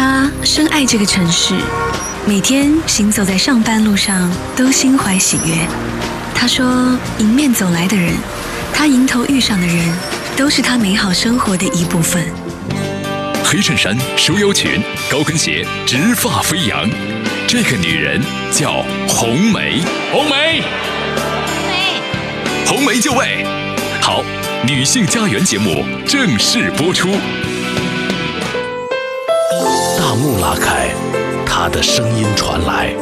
[0.00, 1.54] 他深爱这个城市，
[2.24, 5.56] 每天行走在上班路上都心怀喜悦。
[6.32, 8.14] 他说，迎面走来的人，
[8.72, 9.76] 他迎头遇上的人，
[10.36, 12.24] 都是他美好生活的一部分。
[13.42, 14.80] 黑衬衫、收腰裙、
[15.10, 16.88] 高跟鞋，直发飞扬。
[17.48, 18.22] 这个女人
[18.52, 20.62] 叫红梅，红梅，
[21.26, 23.44] 红梅，红梅就位。
[24.00, 24.22] 好，
[24.64, 27.08] 女性家园节目正式播出。
[30.18, 30.88] 幕拉开，
[31.46, 32.92] 他的声音传来。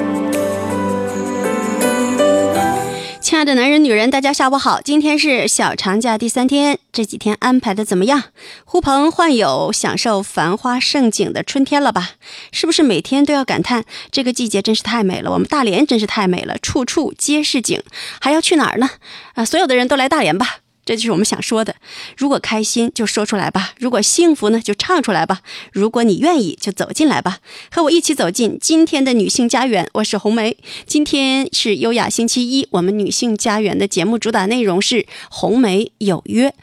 [3.23, 4.83] 亲爱的男人、女人，大家下午好！
[4.83, 8.25] 今天是小长假第三天，这几天安排的怎么样？
[8.67, 12.11] 呼朋唤友，享受繁花盛景的春天了吧？
[12.53, 15.33] 是不是每天都要感叹这个季节真是太美了？
[15.33, 17.83] 我们大连真是太美了，处处皆是景。
[18.21, 18.91] 还要去哪儿呢？
[19.37, 20.59] 啊，所有的人都来大连吧！
[20.87, 21.75] 这就是我们想说的。
[22.17, 25.41] 如果开心就说出来吧，如果幸福呢就唱出来吧，
[25.73, 27.41] 如果你愿意就走进来吧，
[27.71, 29.87] 和我一起走进今天的女性家园。
[29.95, 36.55] 我是红梅，今天是优雅星期一，我们女性家园的节目主打内容是红梅有约。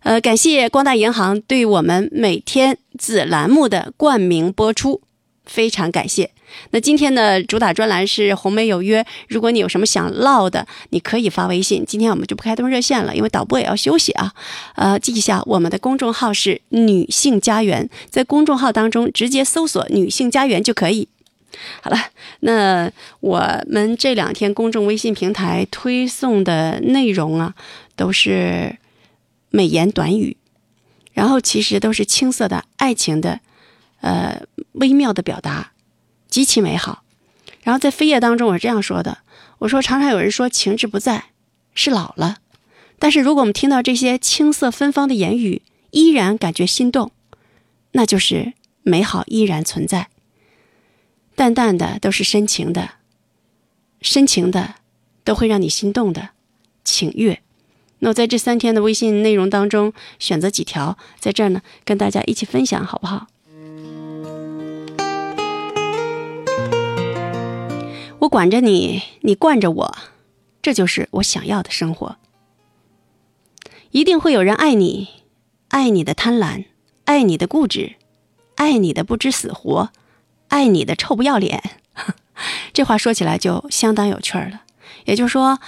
[0.00, 5.00] 呃，感谢光大银行对我们每天子栏目的冠名播出，
[5.46, 6.30] 非常感谢。
[6.70, 11.84] 那今天的主打专栏是红梅有约，如果你有什么想唠的，你可以发微信。
[11.86, 14.32] 今天我们就不开通热线了，因为导播也要休息啊。
[14.76, 21.08] 呃，记一下我们的公众号是女性家园，在公众号当中直接搜索“女性家园”就可以。
[21.82, 21.96] 好了，
[22.40, 27.54] 那我们这两天公众微信平台推送的内容啊，
[27.94, 28.76] 都是
[29.50, 30.36] 美言短语，
[31.12, 33.38] 然后其实都是青涩的爱情的，
[34.00, 35.73] 呃，微妙的表达。
[36.34, 37.04] 极其美好，
[37.62, 39.18] 然后在扉页当中，我是这样说的
[39.58, 41.26] ：“我说，常常有人说情志不在，
[41.76, 42.38] 是老了。
[42.98, 47.12] 但是如果我们听到这些青涩芬芳的言语，依然感觉心动，
[47.92, 50.08] 那就是美好依然存在。
[51.36, 52.94] 淡淡的都是深情的，
[54.02, 54.74] 深情的
[55.22, 56.30] 都会让你心动的，
[56.82, 57.40] 请阅。
[58.00, 63.28] 那我在这三天的微信内容当中，选择几条在这儿呢，跟大家一起分享，好不好？”
[68.24, 69.96] 我管着你，你惯着我，
[70.62, 72.16] 这就是我想要的生活。
[73.90, 75.08] 一定会有人爱你，
[75.68, 76.64] 爱你的贪婪，
[77.04, 77.96] 爱你的固执，
[78.54, 79.90] 爱你的不知死活，
[80.48, 81.62] 爱你的臭不要脸。
[82.72, 84.62] 这话说起来就相当有趣儿了。
[85.04, 85.58] 也就是说，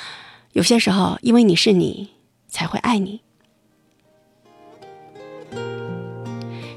[0.53, 2.09] 有些时候，因为你是你，
[2.49, 3.21] 才会爱你。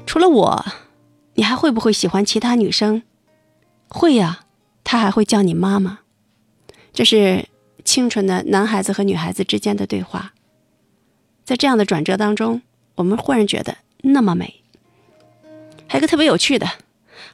[0.04, 0.66] 除了我，
[1.34, 3.02] 你还会不会喜欢其他女生？
[3.88, 4.40] 会呀。
[4.84, 6.00] 他还会叫你妈妈，
[6.92, 7.48] 这是
[7.84, 10.32] 清纯的男孩子和女孩子之间的对话。
[11.44, 12.62] 在这样的转折当中，
[12.96, 14.62] 我们忽然觉得那么美。
[15.88, 16.68] 还有个特别有趣的，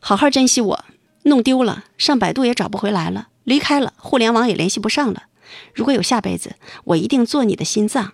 [0.01, 0.85] 好好珍惜我，
[1.25, 5.25] 弄丢了上百度也找不回来了，离开了互联网也联系不上了。
[5.75, 8.13] 如果有下辈子，我一定做你的心脏。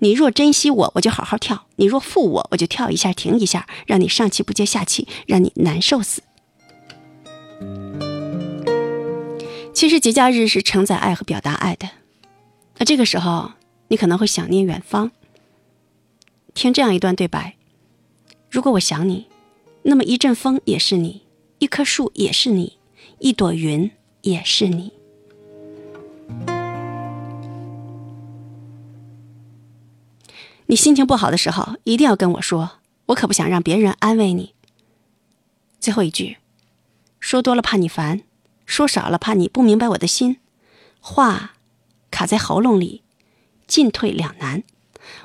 [0.00, 6.22] 你若珍惜我，我就好好跳；你若负我，我就跳一下停一下，让你上气不接下气，让你难受死。
[9.84, 11.86] 其实节假日是承载爱和表达爱的，
[12.78, 13.52] 那这个时候
[13.88, 15.12] 你可能会想念远方。
[16.54, 17.56] 听这样一段对白：
[18.48, 19.26] 如果我想你，
[19.82, 21.26] 那么一阵风也是你，
[21.58, 22.78] 一棵树也是你，
[23.18, 23.90] 一朵云
[24.22, 24.90] 也是你。
[30.64, 32.78] 你心情不好的时候，一定要跟我说，
[33.08, 34.54] 我可不想让别人安慰你。
[35.78, 36.38] 最后一句，
[37.20, 38.22] 说多了怕你烦。
[38.66, 40.38] 说少了，怕你不明白我的心，
[41.00, 41.52] 话
[42.10, 43.02] 卡在喉咙里，
[43.66, 44.62] 进退两难。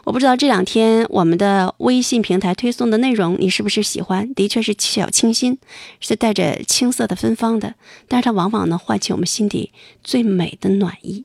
[0.03, 4.33] 我不知道这两天我们的微信平台推送的内容你是不是喜欢？
[4.33, 5.57] 的确是小清新，
[6.01, 7.75] 是带着青涩的芬芳的，
[8.07, 9.71] 但是它往往能唤起我们心底
[10.03, 11.23] 最美的暖意。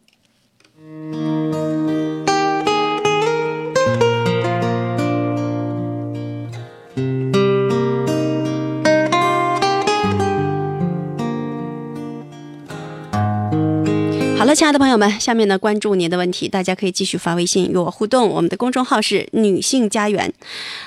[14.55, 18.29] 亲爱的朋友们，下面呢关注您的问题，大家可以继续发微信与我互动。
[18.29, 20.33] 我们的公众号是女性家园，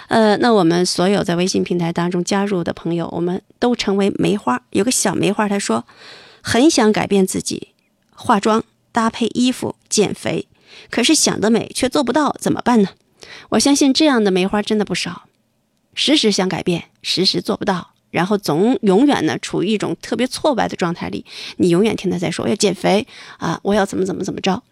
[0.08, 4.62] 呃，那我们所有在微信平台当中加入的朋友，我们都成为梅花。
[4.70, 5.84] 有个小梅花，她说
[6.42, 7.70] 很想改变自己，
[8.16, 10.48] 化妆、搭配衣服、减肥，
[10.90, 12.90] 可是想得美却做不到，怎么办呢？
[13.50, 15.24] 我相信这样的梅花真的不少，
[15.94, 17.92] 时时想改变，时时做不到。
[18.10, 21.26] 然后总永远呢处于一种特别挫败的状态里，
[21.58, 23.06] 你永远听他在说我要减肥
[23.38, 24.64] 啊，我要怎么怎么怎么着。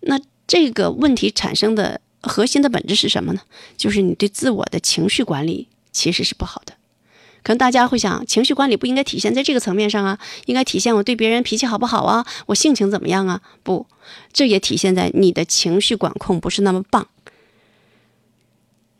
[0.00, 3.40] 那这个问题产生的核心的本质是什么呢？
[3.76, 6.74] 就是你对自我的情绪管理其实是不好的。
[7.42, 13.42] 可能大家会想，情绪管理不应该体现在这个层面上啊，应该体现我对别人脾气好不好啊，我性情怎么样啊？
[13.62, 13.86] 不，
[14.32, 17.06] 这也体现在你的情绪管控不是那么棒。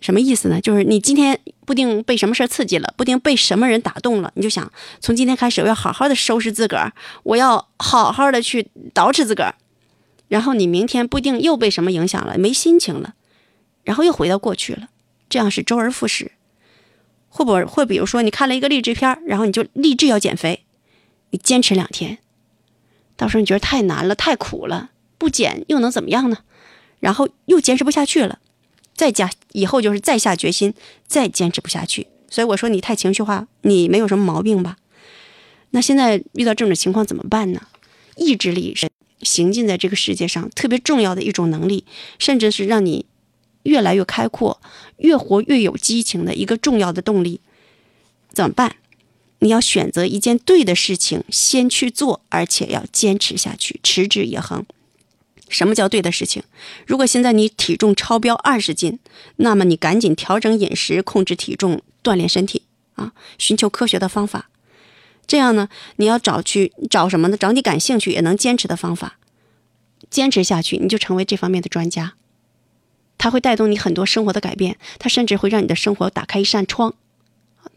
[0.00, 0.60] 什么意思呢？
[0.60, 4.70] 就是你今天不定被什么事儿刺激了，不定被什么人打动了，你就想
[5.00, 9.54] 从今天开始，我要好好的收拾自个儿，我要好好的去捯饬自个儿。
[10.28, 13.14] 然后你明天不定又被什么影响了，没心情了，
[13.82, 14.88] 然后又回到过去了，
[15.28, 16.32] 这样是周而复始。
[17.28, 20.64] 会不会会比如说你看了一个励志片，然后你就立志要减肥，
[21.30, 22.18] 你坚持两天，
[23.16, 26.38] 到时候你觉得太难了，太苦了，不减又能怎么样呢？
[27.00, 28.38] 然后又坚持不下去了。
[28.94, 30.72] 再加以后就是再下决心，
[31.06, 32.06] 再坚持不下去。
[32.30, 34.76] 所以我说你太情绪化，你没有什么毛病吧？
[35.70, 37.62] 那现在遇到这种情况怎么办呢？
[38.16, 38.88] 意志力是
[39.22, 41.84] 行进在这个世界上特别重要的一种能力，
[42.18, 43.06] 甚至是让你
[43.64, 44.60] 越来越开阔、
[44.98, 47.40] 越活越有激情的一个重要的动力。
[48.32, 48.76] 怎么办？
[49.40, 54.64] 你要选择一件对的事情先去做，而且要坚持下去，持之以恒。
[55.48, 56.42] 什么叫对的事情？
[56.86, 58.98] 如果现在你体重超标二十斤，
[59.36, 62.62] 那么你赶紧调整饮食，控制体重，锻炼身体
[62.94, 64.48] 啊，寻求科学的方法。
[65.26, 67.36] 这样呢，你要找去找什么呢？
[67.36, 69.18] 找你感兴趣也能坚持的方法，
[70.10, 72.14] 坚持下去，你就成为这方面的专家。
[73.16, 76.94] 它会带动你很多生活的改变，它甚至会让你的生活打开一扇窗。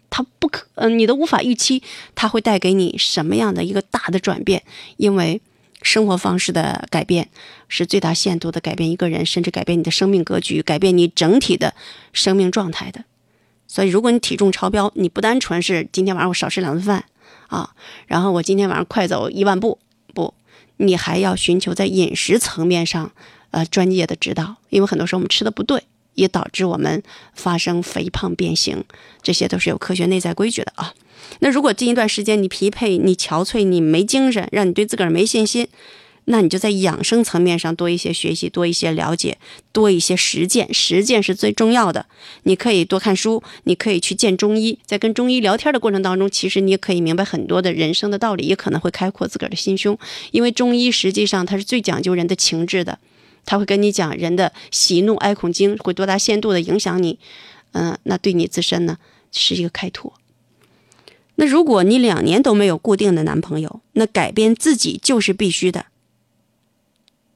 [0.09, 1.83] 它不可，嗯，你都无法预期
[2.15, 4.63] 它会带给你什么样的一个大的转变，
[4.95, 5.41] 因为。
[5.81, 7.29] 生活方式的改变
[7.67, 11.73] 是最大限度的改变一个人，甚至改变你的生命格局，改变你整体的
[12.13, 13.05] 生命状态的。
[13.67, 17.03] 所以，如果你体重超标，你不单纯是今天晚上我少吃两顿饭
[17.47, 17.75] 啊，
[18.07, 19.77] 然后我今天晚上快走一万步，
[20.13, 20.33] 不，
[20.77, 23.11] 你还要寻求在饮食层面上
[23.51, 25.83] 呃专业的指导，因为很多时候我们吃的不对，
[26.17, 27.01] 也导致我们
[27.33, 28.83] 发生肥胖变形，
[29.21, 30.93] 这些都是有科学内在规矩的啊。
[31.39, 35.67] 那如果近一段时间你疲惫、你憔悴、你没精神，让你对自个儿没信心，
[36.25, 39.37] 那你就在养生层面上多一些学习，多一些了解，
[39.71, 40.73] 多一些实践。
[40.73, 42.07] 实践是最重要的。
[42.43, 49.97] 你可以多看书，你可以去见中医，在跟中医聊天的过程当中，其实你也可以明白很多的人生的道理，也可能会开阔自个儿的心胸。
[50.31, 52.99] 因为中医实际上它是最讲究人的情志的，
[53.47, 57.17] 他会跟你讲人的喜怒哀恐惊会多大限度的影响你，
[57.71, 58.99] 嗯，那对你自身呢
[59.31, 60.13] 是一个开拓。
[61.35, 65.87] 那如果你两年都没有固定的男朋友，那改变自己就是必须的。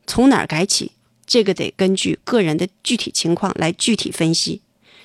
[0.06, 0.92] 从哪儿改起？
[1.26, 4.62] 这个得根据个人的具体情况来具体分析。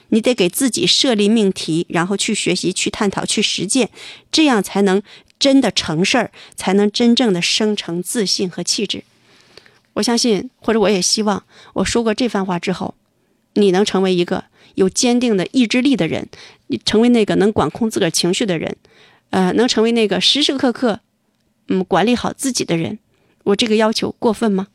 [0.09, 3.91] 你得给自己设立命题，然后去学习、去探讨、去实践，
[4.32, 5.02] 这样才能
[5.38, 9.05] 真的成事儿，才能真正的生成自信和气质。
[9.96, 12.94] 我相信，或者我也希望，我说过这番话之后，
[13.54, 14.44] 你能成为一个。
[14.75, 16.28] 有坚定的意志力的人，
[16.66, 18.76] 你成为那个能管控自个儿情绪的人，
[19.31, 21.00] 呃，能成为那个时时刻刻，
[21.69, 22.98] 嗯，管理好自己的人。
[23.44, 24.66] 我这个要求过分吗？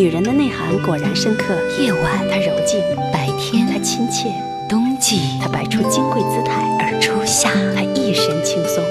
[0.00, 1.54] 女人的内涵果然深刻。
[1.78, 2.80] 夜晚她柔静，
[3.12, 4.32] 白天她亲切，
[4.66, 8.82] 冬季她摆出金贵姿态，而初夏她一身轻松。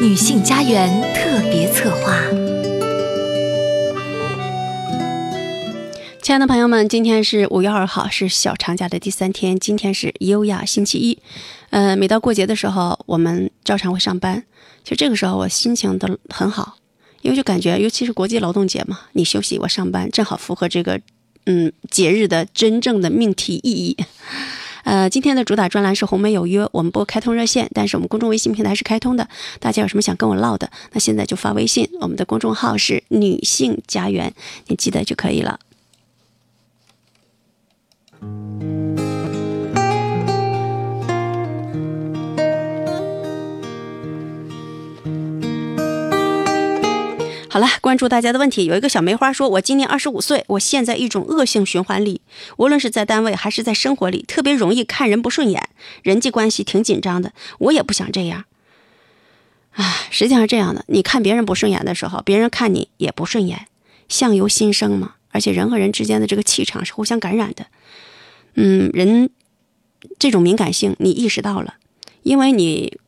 [0.00, 2.16] 女性家园特别策划。
[6.22, 9.60] 亲爱的朋友们，今天是五月二号，是小长假的第三天。
[9.60, 11.18] 今天是优雅星期一。
[11.68, 14.42] 呃，每到过节的时候，我们照常会上班。
[14.82, 16.76] 其实这个时候我心情都很好。
[17.24, 21.00] 因为就感觉，尤其是国际劳动节嘛，你休息我上班，正好符合这个，
[21.46, 23.96] 嗯，节日的真正的命题意义。
[24.84, 29.26] 呃，今天的主打专栏是红梅有约，我们不开通热线，但是我们公众微信平台是开通的，
[29.58, 34.34] 大家有什么想跟我唠的，那现在就发微信，我们的公众号是女性家园，
[34.66, 35.58] 你记得就可以了。
[47.54, 48.64] 好了，关注大家的问题。
[48.64, 52.20] 有一个小梅花说：“我今年二十五岁，我陷在一种恶性循环里，
[52.56, 55.68] 无论是在单位还是在生活里，特别容易看人不顺眼，
[56.02, 57.32] 人际关系挺紧张的。
[57.60, 58.46] 我也不想这样。
[59.70, 63.68] 啊，实际上是这样的，你看别人不顺眼的时候，别人看你也不顺眼，
[64.08, 65.14] 相由心生嘛。
[65.30, 67.66] 而且人和人之间的这个气场是互相感染的。
[68.54, 69.30] 嗯，人
[70.18, 71.74] 这种敏感性你意识到了，
[72.24, 72.98] 因为你。”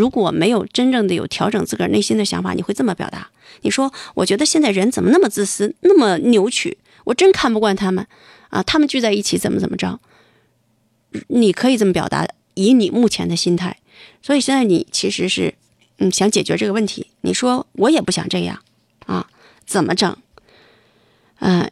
[0.00, 3.28] 如果没有真正的有调整自个儿内心的想法，你会这么表达：
[3.60, 6.78] 你说，我觉得现在人怎么那么自私，那么扭曲？
[7.04, 8.06] 我真看不惯他们
[8.48, 10.00] 啊，他们聚在一起怎么怎么着。
[11.28, 13.76] 你可以这么表达，以你目前的心态。
[14.22, 15.54] 所以现在你其实是，
[15.98, 17.08] 嗯，想解决这个问题。
[17.20, 18.58] 你说我也不想这样
[19.04, 19.28] 啊，
[19.66, 20.16] 怎么整？
[21.40, 21.70] 嗯，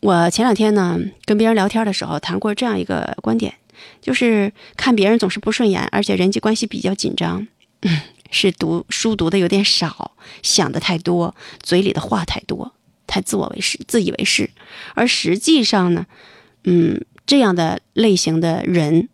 [0.00, 3.52] 我前两天呢跟别人聊天的时候谈过这样一个观点，
[4.00, 7.46] 就是看别人总是不顺眼，而且人际关系比较紧张，
[8.30, 12.72] 是读书读的有点少，想的太多，嘴里的话太多，
[13.06, 14.50] 太自我为是，自以为是。
[14.94, 16.06] 而实际上呢，
[16.64, 19.08] 嗯，这样的类型的人。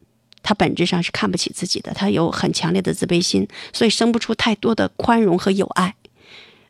[0.49, 5.97] 他本质上是看不起自己的，他有很强烈的自卑心，所以生不出太多的宽容和友爱。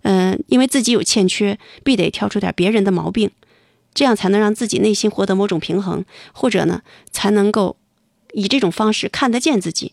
[0.01, 3.31] 嗯，因为自己有欠缺，必得挑出点别人的毛病，
[3.93, 7.77] 这样才能让自己内心获得某种平衡，或者呢，才能够
[8.37, 9.93] 以这种方式看得见自己。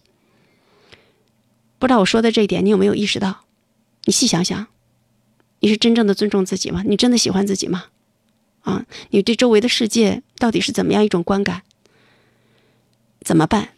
[1.79, 3.45] 不知道我说的这一点，你有没有意识到？
[4.03, 4.67] 你细想想，
[5.59, 6.83] 你是真正的尊重自己吗？
[6.85, 7.85] 你真的喜欢自己吗？
[8.63, 11.63] 啊，你对周围的世界到底是怎么样一种观感？
[13.21, 13.69] 怎么办？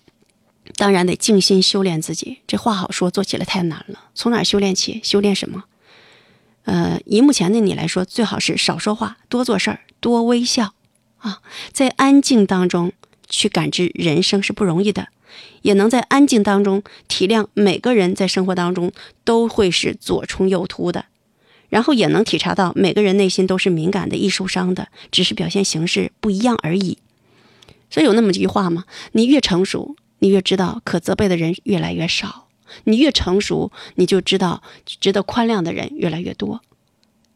[0.78, 2.40] 当然得静心修炼自己。
[2.48, 4.06] 这话好说，做起来太难了。
[4.16, 5.00] 从哪修炼起？
[5.04, 5.66] 修炼什么？
[6.64, 10.74] 呃，以目前的你来说，最好是少说话，多做事儿，多微笑
[11.20, 11.42] 啊。
[11.72, 12.94] 在安静当中
[13.28, 15.08] 去感知人生是不容易的，
[15.62, 18.92] 也能在安静当中体谅每个人在生活当中
[19.24, 21.06] 都会是左冲右突的，
[21.70, 26.98] 然后也能体察到每个人内心都是敏感的、易受伤的，只是表现形式不一样而已。
[27.90, 28.86] 所以有那么一句话吗？
[29.14, 32.48] 你越成熟，你越知道可责备的人越来越少；
[32.86, 36.62] 你越成熟，你就知道值得宽谅的人越来越多。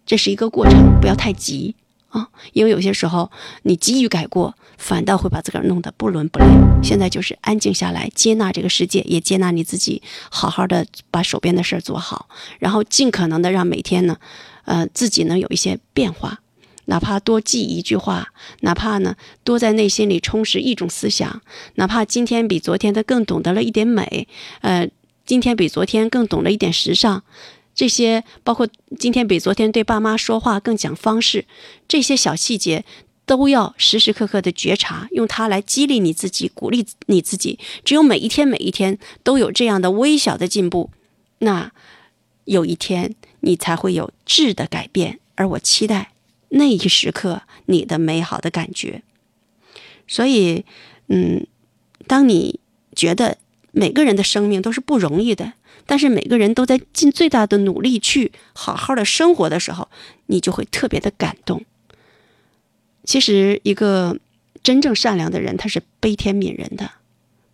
[0.06, 1.76] 这是一个过程，不要太急
[2.10, 2.28] 啊！
[2.54, 3.32] 因为有些时候
[3.64, 6.46] 你急于改过，反倒会把自个儿弄得不伦不类。
[6.84, 12.28] 现在就是安静下来，接纳这个世界，也接纳你自己，好好的把手边的事儿做好，
[12.60, 14.18] 然后尽可能的让每天呢，
[14.66, 16.40] 呃，自己能有一些变化。
[16.86, 18.30] 哪怕多记一句话，
[18.62, 21.42] 哪怕呢多在内心里充实一种思想，
[21.76, 24.28] 哪怕今天比昨天他更懂得了一点美，
[24.62, 24.90] 呃，
[25.24, 27.24] 今天比昨天更懂了一点时尚，
[27.80, 28.68] 这些包括
[29.00, 31.46] 今天比昨天对爸妈说话更讲方式，
[31.88, 32.84] 这些小细节
[33.26, 37.58] 都要时时刻刻的觉察，用它来激励你自己，鼓励你自己。
[37.86, 40.90] 只有每一天每一天都有这样的微小的进步，
[41.38, 41.72] 那
[42.44, 45.22] 有一天你才会有质的改变。
[45.36, 46.12] 而我期待。
[46.50, 49.04] 那一时刻，你的美好的感觉。
[50.06, 50.66] 所以，
[51.08, 51.48] 嗯，
[52.08, 52.60] 当你
[52.94, 53.38] 觉得
[53.72, 55.54] 每个人的生命都是不容易的，
[55.90, 59.90] 但是每个人都在尽最大的努力去好好的生活的时候，
[60.28, 61.66] 你就会特别的感动。
[63.06, 64.20] 其实，一个
[64.62, 66.92] 真正善良的人，他是悲天悯人的。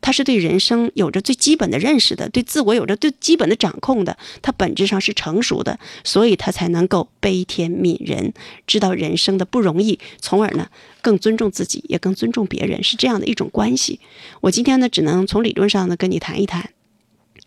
[0.02, 8.34] 他是对人生有着最基本的认识的，对自我有着最基本的掌控的，他本质上是成熟的，所以他才能够悲天悯人，
[8.68, 10.68] 知道人生的不容易，从而呢
[11.02, 14.02] 更尊重自己，也更尊重别人，是这样的一种关系。
[14.42, 16.70] 我今天呢只能从理论上呢跟你谈一谈，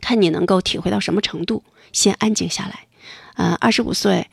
[0.01, 1.63] 看你能够体会到什么程度。
[1.93, 2.87] 先安静下来，
[3.37, 4.29] 呃，二十五岁，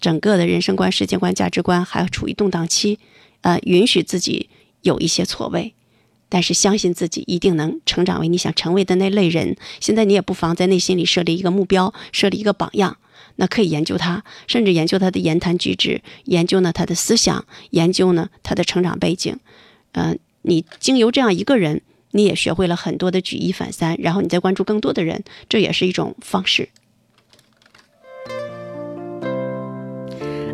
[0.00, 2.98] 整个的人生观、世界观、价值观还处于动荡期，
[3.42, 4.50] 呃，允许自己
[4.82, 5.74] 有一些错位。
[6.28, 9.56] 但是相信自己一定能成长为你想成为的那类人。
[9.78, 12.96] 现在你也不妨在内心里设立一个目标，设立一个榜样。
[13.36, 19.38] 那可以研究他，甚至研究他的言谈举止，研究呢他的思想，研究呢他的成长背景。
[19.92, 21.82] 嗯，你经由这样一个人，
[22.14, 26.68] 你也学会了很多的举一反三，然后你再关注更多的人，这也是一种方式。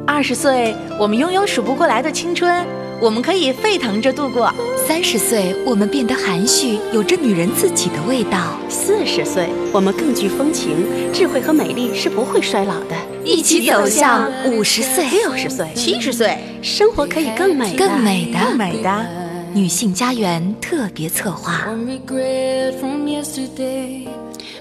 [0.06, 2.66] 二十岁，我们拥有数不过来的青春。
[3.02, 4.52] 我们可以沸腾着度过
[4.86, 8.58] 三十岁，我们变得含蓄，有着女人自己的味道。
[8.68, 12.96] 四十岁，我们更具风情，智慧和美丽是不会衰老的。
[13.24, 19.19] 一起走向五十岁、六十岁、七十岁，生活可以更美、更美的、更美的。
[19.52, 21.66] 女性家园特别策划。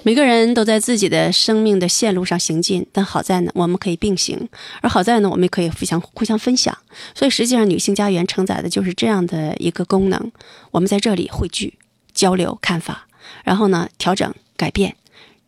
[0.03, 4.37] 每个人都在自己的生命的线路上行进，但好在呢，我们可以并行；
[4.81, 6.75] 而好在呢，我们也可以互相互相分享。
[7.13, 10.31] 所以，实际上女性家园承载的就是这样的一个功能。
[10.71, 11.77] 我们在这里汇聚、
[12.13, 13.07] 交流看法，
[13.43, 14.95] 然后呢，调整、改变，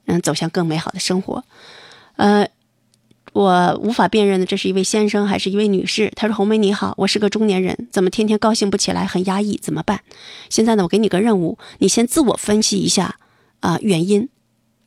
[0.06, 1.44] 嗯，走向更美好的生活。
[2.18, 2.46] 呃，
[3.34, 6.12] 我无法辨认的，这是一位先生还是一位女士？
[6.16, 10.02] 他说：“红梅你好，我是个中年人，怎么天天高兴不起来，很压抑，怎么办？”
[10.50, 13.18] 现在呢，我给你个任务，你先自我分析一下
[13.62, 14.28] 啊原因。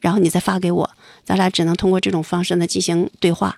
[0.00, 0.90] 然后你再发给我，
[1.24, 3.56] 咱俩只能通过这种方式呢进行对话。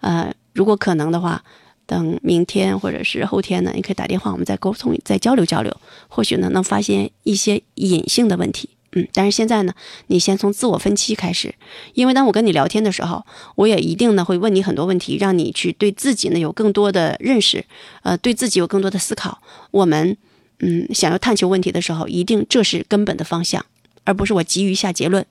[0.00, 1.42] 呃，如果可能的话，
[1.86, 5.76] 等明天或者是后天呢，你可以打电话，我们再沟通、再交流交流，
[6.06, 9.74] 或许呢能发现一些隐性的问题嗯，但是现在呢，
[10.06, 11.54] 你先从自我分析开始，
[11.92, 17.64] 因为当我跟你聊天的时候，我也一定呢会问你很多问题，让你去对自己呢有更多的认识，
[18.02, 19.42] 呃，对自己有更多的思考。
[19.70, 20.16] 我们
[20.60, 23.66] 嗯想要探求问题的时候，一定这是根本的方向，
[24.04, 25.26] 而不是我急于下结论。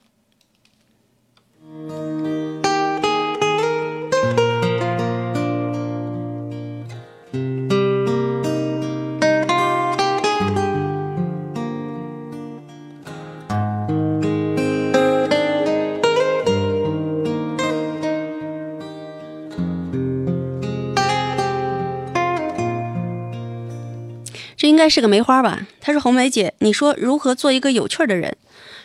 [24.67, 25.67] 应该是个梅花吧？
[25.79, 28.35] 她说：“红梅姐，你说如何做一个有趣的人？”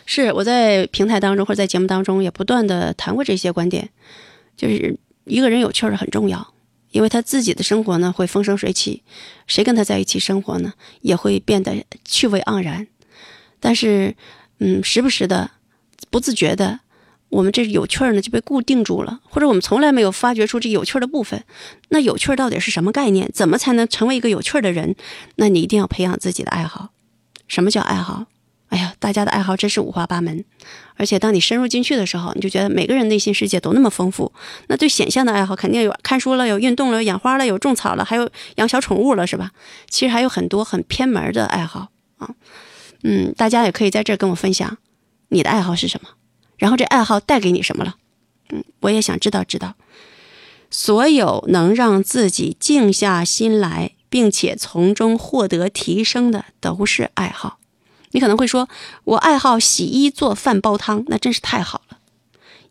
[0.05, 3.89] 是我在平台当中或者在节目当中也不断的谈过这些观点，
[4.57, 6.53] 就是一个人有趣儿很重要，
[6.91, 9.03] 因为他自己的生活呢会风生水起，
[9.47, 12.87] 谁跟他在一起生活呢也会变得趣味盎然。
[13.59, 14.15] 但是，
[14.59, 15.51] 嗯，时不时的
[16.09, 16.81] 不自觉的。
[17.33, 21.43] 我们这有趣儿呢就被固定住了，或者我们从来没有发掘出这有趣儿的部分。
[21.89, 23.29] 那有趣儿到底是什么概念？
[23.33, 24.95] 怎么才能成为一个有趣儿的人？
[25.37, 26.89] 那你一定要培养自己的爱好。
[27.47, 28.27] 什么叫爱好？
[28.69, 30.45] 哎呀，大家的爱好真是五花八门。
[30.95, 34.31] 而且当你深入进去的时候，你就觉得每个人内心世界都那么丰富。
[34.67, 39.51] 那对显象的爱好肯定有看书了，有运动了，有养花了，有种草了，还有养小宠物了，是吧？
[39.89, 42.29] 其实还有很多很偏门的爱好啊。
[43.03, 44.77] 嗯，大家也可以在这儿跟我分享
[45.29, 46.09] 你的爱好是什么。
[46.57, 47.95] 然后这爱好带给你什么了？
[48.49, 49.75] 嗯，我也想知道知道。
[50.69, 57.59] 所有能让自己静下心来，并且从中获得提升的，都是爱好。
[58.11, 58.67] 你可能会说，
[59.03, 61.97] 我爱好洗衣、做饭、煲汤，那真是太好了，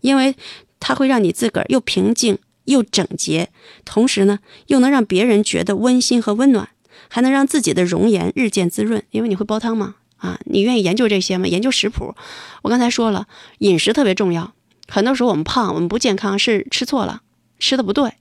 [0.00, 0.36] 因为
[0.80, 3.50] 它会让你自个儿又平静又整洁，
[3.84, 6.68] 同时呢，又能让别人觉得温馨和温暖，
[7.08, 9.02] 还能让自己的容颜日渐滋润。
[9.10, 9.96] 因为你会煲汤吗？
[10.22, 11.48] 啊，你愿意研究这些吗？
[11.48, 12.14] 研究食谱，
[12.62, 13.26] 我刚才说了，
[13.58, 14.54] 饮食特别重要。
[14.88, 17.22] 很多时候我们胖，我们不健康，是吃错了，
[17.58, 18.12] 吃的不对。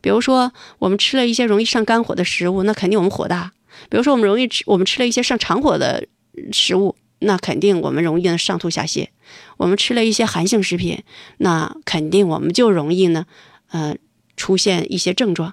[0.00, 3.50] 比如说，我们吃了一些容易上肝火的食物，那肯定我们火大；
[3.90, 6.06] 比如说，我们容易吃，我们吃了一些上肠火的
[6.52, 9.08] 食物，那肯定我们容易呢上吐下泻。
[9.56, 11.02] 我们吃了一些寒性食品，
[11.38, 13.26] 那肯定我们就容易呢，
[13.70, 13.96] 呃，
[14.36, 15.52] 出现一些症状。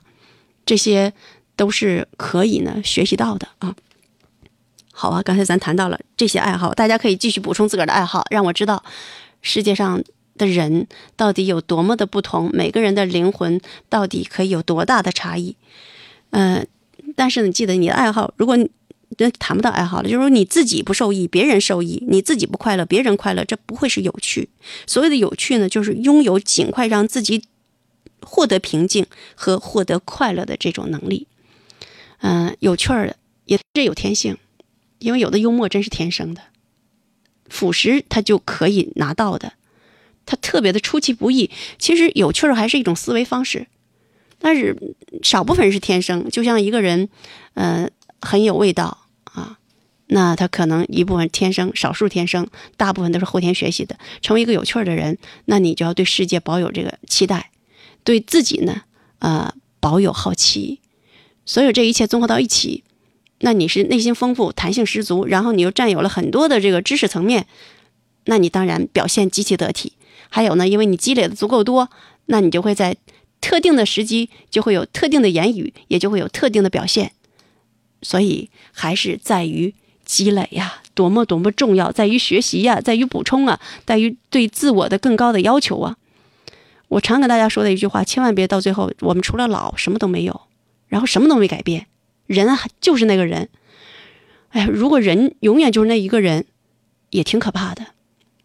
[0.65, 1.13] 这些
[1.55, 3.75] 都是可以呢学习到的啊。
[4.97, 8.81] 好啊，刚才咱谈到了这些爱好，大家可以继续补充自个儿的爱好，让我知道
[9.41, 10.01] 世界上
[10.37, 15.57] 的人到底有多么的不同，每个人的灵魂到底可以有多大的差异。
[16.29, 16.65] 嗯，
[17.17, 18.55] 但是你记得你的爱好，如果
[19.17, 24.47] 人谈不到爱好了，就是说你自己不受益，别人受益；你自己不快乐，别人快乐，这不会是有趣。
[24.87, 27.43] 所谓的有趣呢，就是拥有尽快让自己
[28.21, 29.05] 获得平静
[29.35, 31.27] 和获得快乐的这种能力。
[32.21, 34.37] 嗯，有趣儿的也这有天性。
[35.05, 36.41] 因为有的幽默真是天生的，
[37.47, 39.53] 辅食他就可以拿到的，
[40.25, 41.51] 他特别的出其不意。
[41.77, 43.67] 其实有趣儿还是一种思维方式，
[44.39, 46.27] 但是少部分人是天生。
[46.31, 47.07] 就像一个人，
[47.53, 49.59] 嗯，很有味道啊，
[50.07, 53.95] 那他可能一部分天生，少数天生，大部分都是后天学习的。
[54.23, 57.51] 成为一个有趣儿的人，那你就要对世界保有这个期待，
[58.03, 58.81] 对自己呢，
[59.19, 60.79] 呃，保有好奇。
[61.45, 62.83] 所有这一切综合到一起。
[63.39, 67.47] 那你是内心丰富、弹性十足，然后你又占有了很多的这个知识层面，
[68.25, 69.93] 那你当然表现极其得体。
[70.29, 71.89] 还有呢，因为你积累的足够多，
[72.27, 72.95] 那你就会在
[73.41, 77.11] 特定的时机就会有特定的言语，也就会有特定的表现。
[78.01, 85.97] 所以还是在于积累呀，多么多么重要，在于学习呀，在于补充啊，在于对自我的更高的要求啊。
[86.87, 90.41] 我常跟大家说的一句话，千万别到最后我们除了老什么都没有，
[90.87, 91.87] 然后什么都没改变。
[92.27, 92.47] 人
[92.81, 93.49] 就是那个人，
[94.49, 96.45] 哎，如果人永远就是那一个人，
[97.09, 97.87] 也挺可怕的。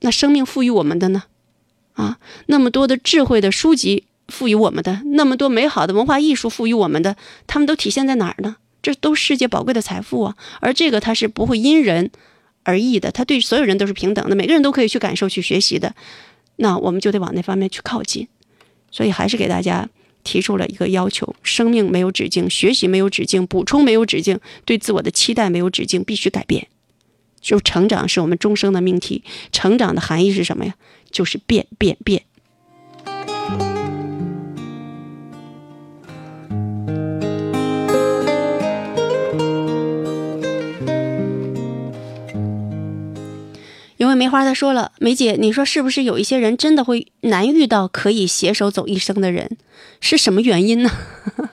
[0.01, 1.25] 那生命赋予我们的呢？
[1.95, 7.17] 啊，那么多的智慧的书籍赋予我们的，那么多美好的文化艺术赋予我们的，
[7.47, 8.57] 他们都体现在哪儿呢？
[8.83, 10.37] 这都世界宝贵的财富啊！
[10.61, 12.11] 而这个它是不会因人
[12.63, 15.95] 而异的，它对所有人都是平等的，每个人都可以去感受、去学习的。
[16.57, 18.29] 那我们就得往那方面去靠近。
[18.91, 19.89] 所以还是给大家。
[20.25, 26.69] 提出了一个要求：生命没有止境，学习没有止境，补充没有止境，对自我的期待没有止境，必须改变。
[27.41, 29.25] 就成长是我们终生的命题。
[29.51, 30.75] 成长的含义是什么呀？
[31.11, 32.25] 就是变变变。
[44.11, 49.57] 因为梅花他说了，梅姐，你说是不是有一些人真的会难遇到可以携手走一生的人？
[50.01, 50.91] 是什么原因呢？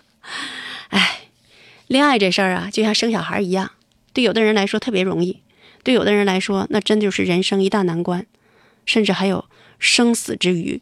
[0.89, 1.19] 哎，
[1.85, 3.73] 恋爱这事儿啊，就像生小孩一样，
[4.11, 5.41] 对有的人来说特别容易，
[5.83, 8.25] 对有的人来说，那真就是人生一大难关，
[8.87, 9.45] 甚至还有
[9.77, 10.81] 生死之余。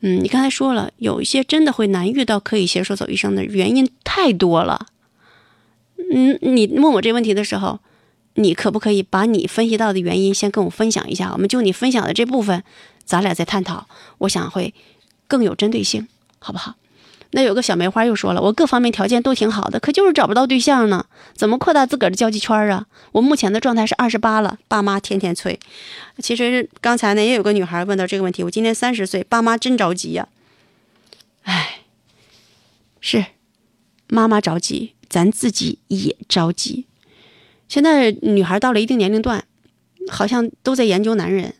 [0.00, 4.86] 嗯，你刚才说了，有一些真的会难遇到可以携手走一生的原因太多了。
[6.10, 7.80] 嗯，你问我这问题的时候，
[8.36, 11.30] 你可不可以把你分析到的原因先跟我分享一下？
[11.32, 12.62] 我们就你分享的这部分，
[13.04, 13.86] 咱俩再探讨，
[14.18, 14.72] 我想会
[15.26, 16.06] 更有针对性，
[16.38, 16.74] 好不好？
[17.32, 22.86] 那有个小梅花又说了，我各方面条件都挺好的，可就是找不到对象呢，怎么扩大自个儿的交际圈啊？
[23.12, 25.58] 我目前的状态是二十八了，爸妈天天催。
[26.18, 30.28] 其实刚才呢也有个女孩问到这个问题，我今年三十岁，爸妈真着急呀。
[31.42, 31.80] 哎，
[33.00, 33.26] 是，
[34.08, 34.92] 妈妈着急。
[35.08, 36.85] 咱自己也着急。
[37.68, 39.44] 现在女孩到了一定年龄段，
[40.10, 41.54] 好像都在研究男人，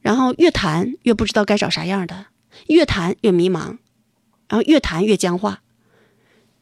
[0.00, 2.26] 然后越谈越不知道该找啥样的，
[2.68, 3.78] 越谈越迷茫，
[4.48, 5.62] 然后越谈越僵化。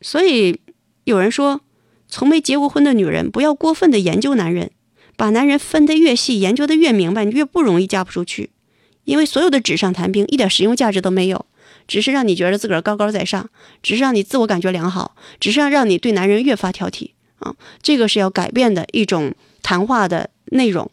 [0.00, 0.60] 所以
[1.04, 1.60] 有人说，
[2.08, 4.70] 从没结过婚的女人不要过分的研究男人，
[5.16, 8.50] 把男人分得越细，研究的越明白，你越不容易嫁不出去。
[9.04, 11.46] 因为所有的纸上谈兵，一点实用价值都没有。
[11.86, 13.50] 只是让你觉得自个儿高高在上，
[13.82, 17.54] 只是让你自我感觉良好，只是让让你对男人越发挑剔啊！
[17.82, 20.90] 这个是要改变的一种谈话的内容。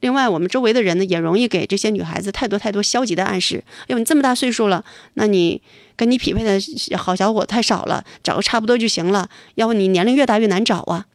[0.00, 3.64] 另外，我们周围的人呢，也容易给这些女孩子太多太多消极的暗示。
[3.82, 5.62] 哎呦，你这么大岁数了，那你
[5.96, 6.60] 跟你匹配的
[6.98, 9.28] 好小伙太少了，找个差不多就行了。
[9.54, 11.06] 要不你年龄越大越难找啊。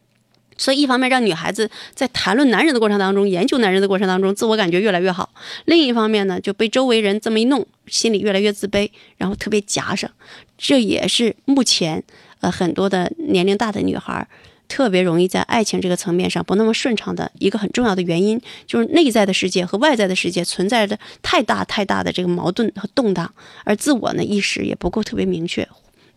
[0.58, 5.30] 所以，一方面让女孩子在谈论男人的过程当中，研究男人的过程当中，自我感觉越来越好；
[5.64, 10.10] 另一方面呢，就被周围人这么一弄，心里越来越自卑，然后特别夹生。
[10.58, 12.04] 这也是目前
[12.40, 14.26] 呃很多的年龄大的女孩
[14.68, 23.32] 特别容易在爱情这个层面上不那么顺畅的一个很重要的原因，就是内在的世界和外在的世界存在着太大太大的这个矛盾和动荡，
[23.64, 25.66] 而自我呢意识也不够特别明确。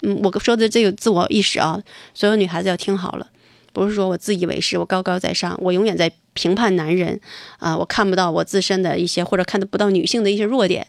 [0.04, 1.82] 嗯，我说的这个自我意识啊，
[2.14, 3.28] 所有女孩子要听好了。
[3.72, 7.20] 不是说我自以为是，我高高在上，我永远在评判男人，
[7.58, 10.86] 啊，我看不到我自身的一些，或者看不到女性的一些弱点，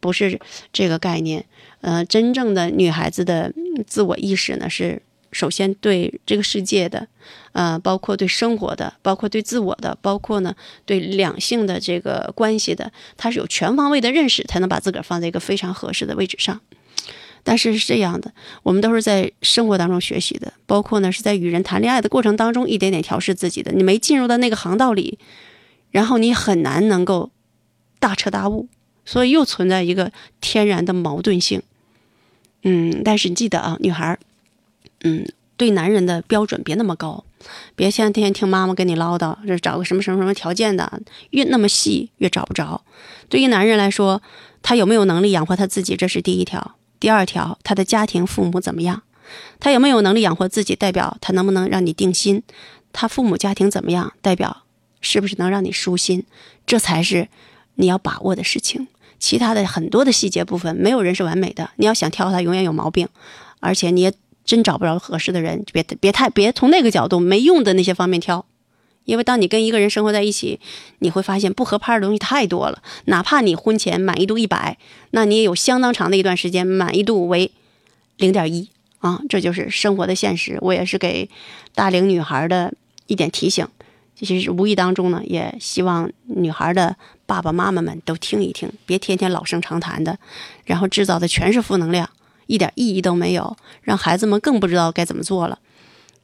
[0.00, 0.40] 不是
[0.72, 1.44] 这个概念。
[1.82, 3.52] 呃，真正的女孩子的
[3.86, 7.08] 自我意识呢，是首先对这个世界的，
[7.52, 10.54] 呃，包括对生活的，包括对自我的，包括呢
[10.86, 16.60] 对两性的这个关系的，她是有全方位的认识，才能把自个儿放在一个非常合适的位置上。
[17.42, 23.72] 但是是这样的，我们都是在生活当中学习的，包括呢是在与人谈恋爱的过程当中一点点调试自己的。
[23.72, 25.18] 你没进入到那个航道里，
[25.90, 27.30] 然后你很难能够
[27.98, 28.68] 大彻大悟，
[29.04, 31.60] 所以又存在一个天然的矛盾性。
[32.62, 34.18] 嗯，但是你记得啊，女孩，
[35.02, 37.24] 嗯，对男人的标准别那么高，
[37.74, 42.82] 别像天天听妈妈跟你唠叨，这找个什么什么什么条件的，越那么细越找不着。
[43.28, 44.22] 对于男人来说，
[44.62, 46.76] 他有没有能力养活他自己，这是第一条。
[47.00, 49.02] 第二条，他的家庭父母怎么样？
[49.58, 50.76] 他有没有能力养活自己？
[50.76, 52.42] 代表他能不能让你定心？
[52.92, 54.12] 他父母家庭怎么样？
[54.22, 54.62] 代表
[55.00, 56.24] 是不是能让你舒心？
[56.64, 57.28] 这才是
[57.74, 58.86] 你要把握的事情。
[59.22, 61.70] 其他的很多的细节部分，没有人是完美的。
[61.76, 63.06] 你要想挑他，永远有毛病。
[63.60, 64.12] 而且你也
[64.44, 68.44] 真找不着合适的人，别别太别从那个角度没用的那些方面挑。
[69.04, 70.58] 因为当你跟一个人生活在一起，
[70.98, 72.82] 你会发现不合拍的东西太多了。
[73.04, 74.76] 哪怕你婚前满意度一百，
[75.12, 77.52] 那你也有相当长的一段时间满意度为
[78.16, 79.20] 零点一啊！
[79.28, 80.58] 这就是生活的现实。
[80.60, 81.30] 我也是给
[81.76, 82.74] 大龄女孩的
[83.06, 83.64] 一点提醒，
[84.24, 90.18] 其实无意当中呢，也希望女孩的爸爸妈妈们都听一听，别天天老生常谈的，
[90.64, 92.08] 然后制造的全是负能量，
[92.46, 95.58] 一点意义都没有，让孩子们更不知道该怎么做了。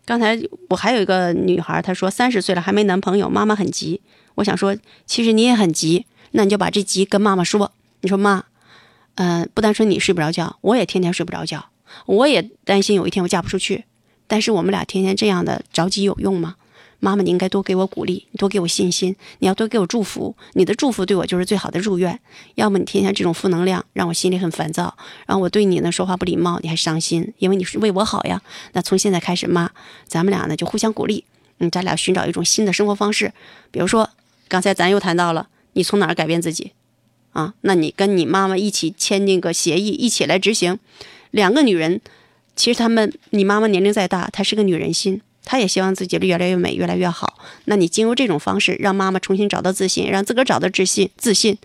[0.04, 4.00] 刚才我还有一个女孩，她说三十岁了还没男朋友，妈妈很急。
[4.36, 7.72] 我想说，其实你也很急，那你就把这急跟妈妈说。
[8.00, 8.44] 你说妈，
[9.16, 11.66] 嗯，不单纯你睡不着觉，我也天天睡不着觉，
[12.06, 13.84] 我也担心有一天我嫁不出去。
[14.28, 16.54] 但是我们俩天天这样的着急有用吗？
[17.00, 20.34] 妈妈，你应该多给我鼓励，多给我信心，你要多给我祝福。
[20.54, 22.18] 你的祝福对我就是最好的祝愿。
[22.56, 28.42] 要么你天天这种负能量，让我心里很烦躁，然后我对你呢说话不礼貌，你还伤心，因为你是为我好呀。
[28.72, 29.70] 那从现在开始，妈，
[30.06, 31.24] 咱们俩呢就互相鼓励，
[31.58, 33.32] 嗯，咱俩寻找一种新的生活方式。
[33.70, 34.10] 比如说，
[34.48, 36.72] 刚才咱又谈到了，你从哪儿改变自己
[37.30, 37.54] 啊？
[37.60, 40.80] 那你跟你妈妈一起签订个协议，一起来执行。
[41.30, 42.00] 两个女人，
[42.56, 45.20] 其实她们，你妈妈年龄再大，她是个女人心。
[45.50, 47.38] 他也希望自己越来越美，越来越好。
[47.64, 51.56] 那你经由这种方式，让妈妈重新找到自信，让自个儿找到自信，自信，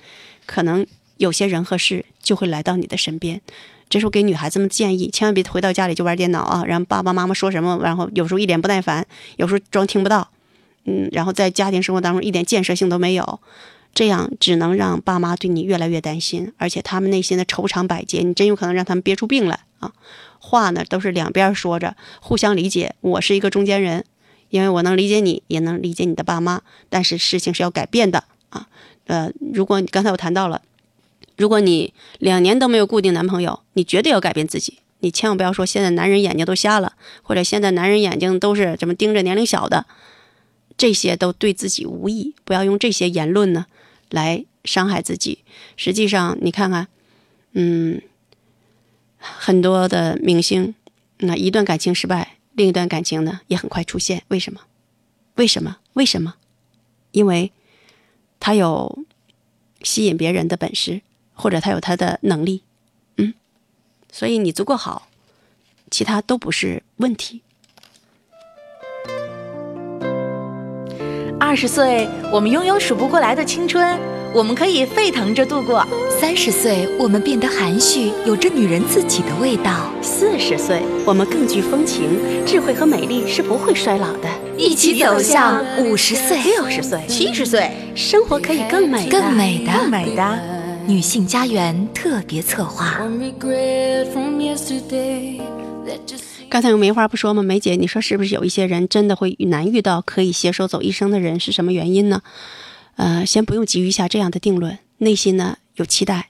[0.45, 3.41] 可能有些人和事就会来到你的身边。
[3.89, 10.29] 这时候给女孩子们建议，千万别回到家里就玩电脑啊，然后爸爸妈妈说什么，然后有时候一脸不耐烦，有时候装听不到，
[10.85, 13.41] 嗯，然后在家庭生活当中一点建设性都没有，
[13.93, 19.93] 这样只能让爸妈对你越来越担心，而且他们内心的愁肠百结，你真有可能让他们憋出病来啊。
[20.39, 22.95] 话呢都是两边说着，互相理解。
[23.01, 24.03] 我是一个中间人，
[24.49, 28.67] 因为我能理解你，也能理解你的爸妈，但是事情是要改变的啊。
[29.05, 30.61] 呃，如果你刚才我谈到了，
[31.37, 34.79] 如果你两年都没有固定男朋友，你绝对要改变自己。
[34.99, 39.85] 你千万不要说现在男人眼睛都瞎了，或者现在男人眼睛都是怎么盯着年龄小的，
[40.77, 42.33] 这些都对自己无益。
[42.43, 43.65] 不要用这些言论呢
[44.13, 45.39] 来伤害自己。
[45.75, 46.87] 实际上，你看看，
[47.53, 47.99] 嗯，
[49.17, 50.75] 很多的明星，
[51.17, 54.23] 那一段感情失败，另一段感情呢也很快出现。
[54.27, 54.61] 为什么？
[55.35, 55.77] 为什么？
[55.93, 56.35] 为什么？
[57.11, 57.51] 因为
[58.39, 58.99] 他有
[59.81, 61.01] 吸引别人的本事，
[61.33, 62.61] 或者他有他的能力。
[63.17, 63.33] 嗯
[64.11, 65.09] 所以你足够好，
[65.89, 67.41] 其他都不是问题。
[71.39, 73.99] 二十岁，我们拥有数不过来的青春，
[74.33, 84.29] 我们可以沸腾着度过；三十岁，我们变得含蓄，有着女人自己的味道；四十岁，我们更具风情，智慧和美丽是不会衰老的。
[84.57, 90.39] 一起走向五十岁、六十岁、七十岁，生活可以更美、更美的、更美的。
[90.85, 93.01] 女性家园特别策划。
[96.53, 97.41] 刚才有梅花不说吗？
[97.41, 101.39] 梅姐，你说是不是有一些人真的会难遇到可以携手走一生的人？
[101.39, 102.21] 是什么原因呢？
[102.95, 106.29] 呃，先不用急于下这样的定论，内心呢有期待，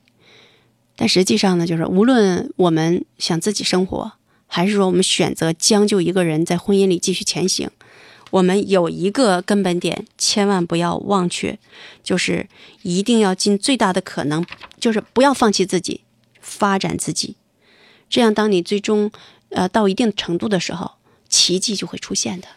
[0.96, 4.14] 但实际上呢，就是无论我们想自己生活，
[4.48, 7.70] 还是说我们选择将就一个人在婚姻里继续前行。
[8.32, 11.60] 我们有一个根本点，千万不要忘却，
[12.02, 12.48] 就是
[12.84, 14.46] 一定要尽最大的可能，
[14.80, 16.00] 就是不要放弃自己，
[16.40, 17.36] 发展自己。
[18.10, 19.12] 这样，当你最终
[19.54, 20.92] 呃到一定程度的时候，
[21.30, 22.48] 奇迹就会出现的。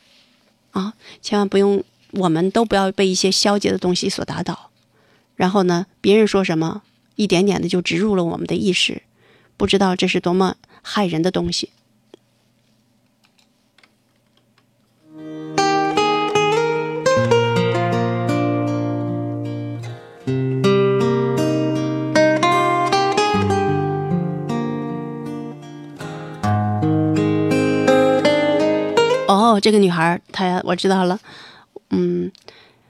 [0.72, 4.70] 啊，千万不用，我们都不要被一些消极的东西所打倒。
[5.34, 6.82] 然后呢，别人说什么，
[7.14, 9.02] 一点点的就植入了我们的意识，
[9.56, 11.70] 不知道这是多么害人的东西。
[29.46, 31.20] 哦，这个女孩，她我知道了，
[31.90, 32.32] 嗯，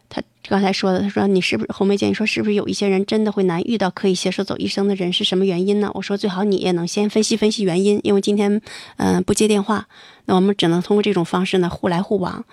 [0.09, 2.07] 她刚才说的，她说你是不是红梅姐？
[2.07, 5.13] 你说是不是有一些人真的会难遇到可以携手走一生的人？
[5.13, 5.91] 是什么原因呢？
[5.93, 8.63] 我说最好你也能先分析分析原因，因为今天
[8.97, 9.87] 嗯不接电话，
[10.25, 12.45] 那我们只能通过这种方式呢互来互往。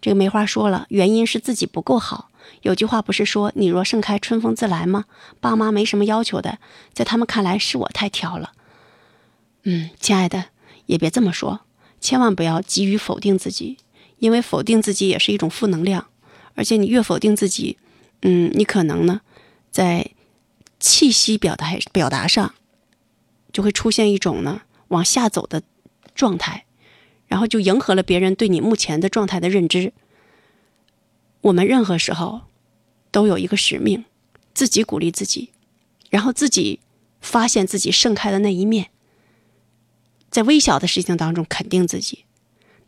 [0.00, 2.30] 这个梅花说了，原因是自己不够好。
[2.62, 5.06] 有句话不是说你若盛开，春风自来吗？
[5.40, 6.58] 爸妈没什么要求的，
[6.92, 8.52] 在他们看来是我太挑了。
[9.64, 10.46] 嗯，亲爱的，
[10.86, 11.60] 也别这么说。
[12.00, 13.76] 千万不要急于否定自己，
[14.18, 16.06] 因为否定自己也是一种负能量，
[16.54, 17.76] 而且你越否定自己，
[18.22, 19.20] 嗯，你可能呢，
[19.70, 20.10] 在
[20.78, 22.54] 气息表达表达上，
[23.52, 25.62] 就会出现一种呢往下走的
[26.14, 26.64] 状态，
[27.28, 29.92] 然后就迎合了别人对你目前的状态的认知。
[31.42, 32.42] 我们任何时候
[33.10, 34.04] 都有一个使命，
[34.54, 35.50] 自己鼓励自己，
[36.08, 36.80] 然后自己
[37.20, 38.90] 发现自己盛开的那一面。
[40.30, 42.24] 在微小的事情当中肯定自己，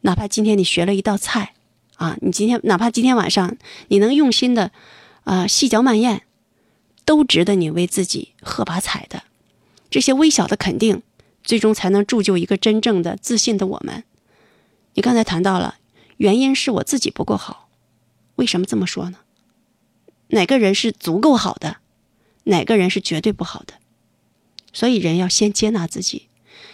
[0.02, 1.54] 哪怕今天你学了一道菜，
[1.96, 3.56] 啊，你今天哪怕今天晚上
[3.88, 4.70] 你能用心的，
[5.24, 6.22] 啊，细嚼慢咽，
[7.04, 9.24] 都值得你为自己喝把彩的。
[9.90, 11.02] 这些微小的肯定，
[11.42, 14.04] 最终才能铸就一个真正的自信的我们。
[14.94, 15.76] 你刚才谈到了，
[16.18, 17.68] 原因是我自己不够好，
[18.36, 19.18] 为什么这么说呢？
[20.28, 21.78] 哪个人是足够好的，
[22.44, 23.74] 哪个人是绝对不好的？
[24.72, 26.28] 所以人要先接纳自己。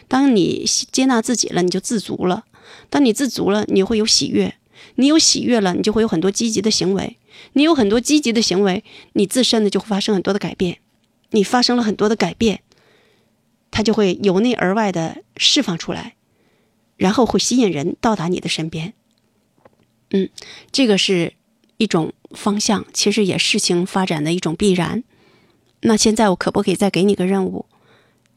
[0.08, 2.44] 当你接纳自己了，你就自足了。
[2.90, 4.54] 当你自足了，你会有喜悦。
[4.96, 7.18] 你有喜悦了，你就会有很多积极的行为。
[7.52, 10.78] 你有很多积极的行为，你自身的就会发生很多的改变。
[11.30, 12.62] 你发生了很多的改变，
[13.70, 16.16] 它就会由内而外的释放出来，
[16.96, 18.94] 然后会吸引人到达你的身边。
[20.10, 20.30] 嗯，
[20.72, 21.34] 这个是
[21.76, 25.04] 一种方向，其实也事情发展的一种必然。
[25.82, 27.66] 那现在我可不可以再给你个任务？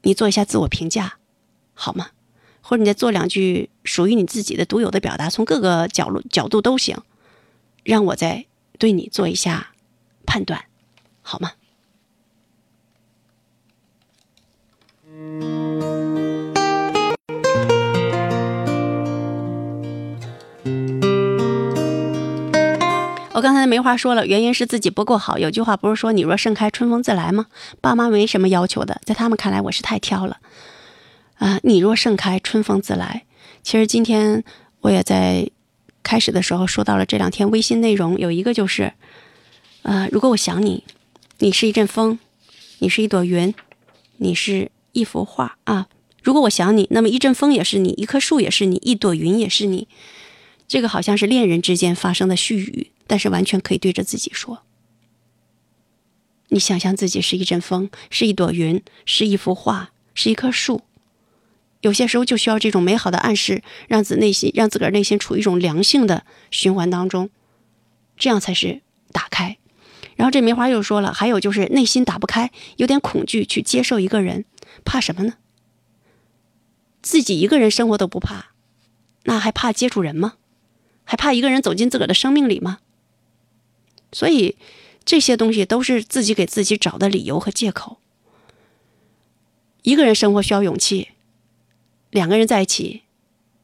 [0.02, 1.16] 你做一下自我评价。
[1.74, 2.08] 好吗？
[2.60, 6.96] 或者你再做两句属于你自己的独有的表达，从各个角度角度都行，
[7.82, 8.46] 让我再
[8.78, 9.72] 对你做一下
[10.24, 10.64] 判断，
[11.22, 11.52] 好吗？
[23.34, 25.36] 我刚才梅花说了，原因是自己不够好。
[25.38, 27.46] 有句话不是说“你若盛开，春风自来”吗？
[27.80, 30.38] 爸妈没什么要求的，在他们看来，我是太挑了。
[31.42, 33.24] 啊，你若盛开，春风自来。
[33.64, 34.44] 其实今天
[34.82, 35.50] 我也在
[36.04, 38.92] 开始的时候说到了这两天微信内容，有一个就是，
[39.82, 40.84] 呃，如果我想你，
[41.40, 42.20] 你是一阵风，
[42.78, 43.52] 你是一朵云，
[44.18, 45.88] 你是一幅画啊。
[46.22, 49.88] 如果我想你，那么一阵风也是你，一棵树也是你，一朵云也是你。
[50.68, 54.62] 这个好像是恋人之间发生的絮语，但是完全可以对着自己说。
[56.50, 60.82] 你想象自己是一阵风，是一朵云，是一幅画，是一棵树。
[61.82, 67.28] 有些时候就需要这种美好的暗示，让自内心让自个儿内心处于一种良性的循环当中，
[68.16, 68.80] 这样才是
[69.12, 69.58] 打开。
[70.16, 74.44] 然后这梅花又说了，还有就是内心打不开，有点恐惧去接受一个人，
[74.84, 75.34] 怕什么呢？
[77.02, 78.52] 自己一个人生活都不怕，
[79.24, 80.34] 那还怕接触人吗？
[81.04, 82.78] 还怕一个人走进自个儿的生命里吗？
[84.12, 84.56] 所以
[85.04, 87.98] 这些东西都是自己给自己找的理由和借口。
[89.82, 91.08] 一个人生活需要勇气，
[92.12, 93.02] 两个人在一起，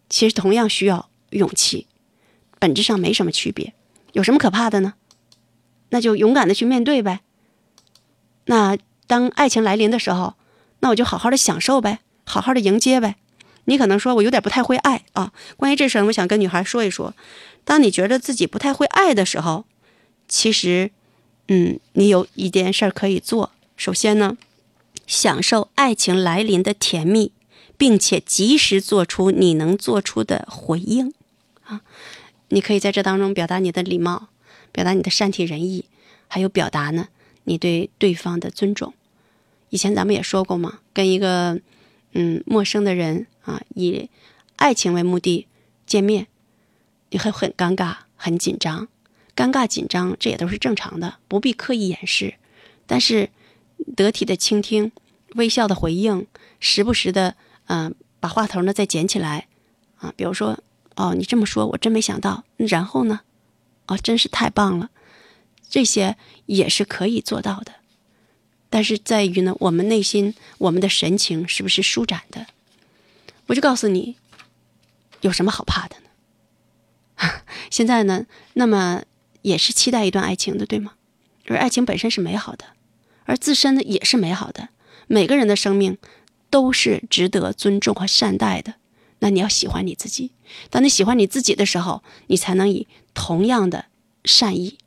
[0.08, 1.86] 其实同样需要勇气，
[2.58, 3.74] 本质上没什么区别。
[4.12, 4.94] 有什么可怕的呢？
[5.90, 7.20] 那就勇敢的去面对呗。
[8.46, 10.34] 那当爱情来临的时候，
[10.80, 13.16] 那我就好好的享受呗，好好的迎接呗。
[13.66, 15.32] 你可能说，我有点不太会爱啊。
[15.58, 17.14] 关于这事儿，我想跟女孩说一说。
[17.64, 19.66] 当你觉得自己不太会爱的时候，
[20.26, 20.90] 其实，
[21.48, 23.52] 嗯，你有一件事儿可以做。
[23.76, 24.38] 首先呢，
[25.06, 27.32] 享受爱情来临的甜蜜，
[27.78, 31.14] 并且及时做出你能做出的回应
[31.62, 31.80] 啊。
[32.50, 34.28] 你可以在这当中表达你的礼貌，
[34.70, 35.86] 表达你的善体人意，
[36.26, 37.08] 还有表达呢
[37.44, 38.92] 你对对方的尊重。
[39.70, 41.58] 以前咱们也说过嘛，跟一个
[42.12, 43.26] 嗯陌生的人。
[43.48, 44.10] 啊，以
[44.56, 45.46] 爱情为目的
[45.86, 46.26] 见面，
[47.08, 48.88] 你会很尴尬、很紧张，
[49.34, 52.34] 尴尬紧张这也都是正常的，不必刻意掩饰。
[52.86, 53.30] 但是
[53.96, 54.92] 得体的倾听、
[55.36, 56.26] 微笑的回应，
[56.60, 57.36] 时不时的
[57.68, 59.46] 嗯把话头呢再捡起来
[59.98, 60.58] 啊，比如说
[60.96, 63.20] 哦你这么说，我真没想到，然后呢，
[63.86, 64.90] 哦真是太棒了，
[65.68, 67.72] 这些也是可以做到的。
[68.70, 72.46] 但是在于呢，我们内心、我们的神情是不是舒展的？
[73.46, 74.16] 我就告诉你，
[75.22, 77.30] 有什么好怕的呢？
[77.70, 79.02] 现在呢，那么
[79.42, 80.94] 也是期待一段爱情的，对吗？
[81.46, 82.66] 而爱情本身是美好的，
[83.24, 84.68] 而自身呢也是美好的。
[85.06, 85.96] 每个人的生命
[86.50, 88.74] 都是值得尊重和善待的。
[89.20, 90.30] 那你要喜欢你自己。
[90.70, 93.86] 当你喜欢你自己的时候，你才能以同样的
[94.24, 94.78] 善意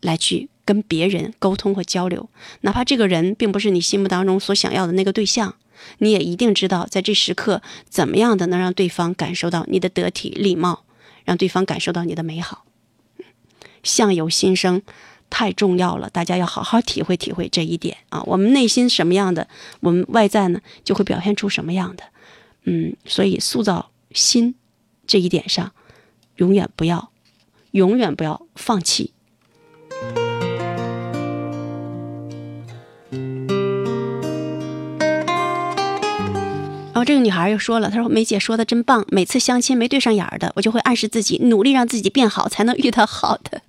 [0.00, 2.28] 来去跟别人沟通和交流，
[2.60, 5.54] 哪怕这个人并不是你心目当中所想要的那个对象。
[5.98, 10.84] 你也一定知道，在这时刻怎么样的能让对方感受到你的得体礼貌，
[11.24, 12.64] 让对方感受到你的美好。
[13.82, 14.82] 相由心生，
[15.30, 18.22] 太重要了，大家要好好体会体会这一点啊！
[18.24, 19.46] 我们内心什么样的，
[19.80, 22.04] 我们外在呢就会表现出什么样的。
[22.64, 24.54] 嗯，所以塑造心
[25.06, 25.72] 这一点上，
[26.36, 27.10] 永远不要，
[27.70, 29.12] 永远不要放弃。
[36.92, 43.62] 然后这个女孩又说了：“她说梅姐说的真棒，每次相亲没对上眼儿的，我就会暗示自己努力让自己变好，才能遇到好的。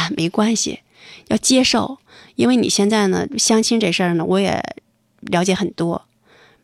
[0.00, 0.80] 啊，没关系，
[1.28, 1.98] 要接受，
[2.36, 4.62] 因为你现在呢，相亲这事儿呢，我也
[5.20, 6.06] 了解很多。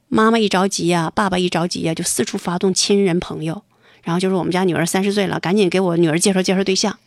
[0.08, 3.62] 妈妈一着急呀，爸爸一着急呀，就四处发动亲人朋友，
[4.02, 6.98] 然后就说我们家女儿三十岁了，赶紧给我女儿介绍介绍对象。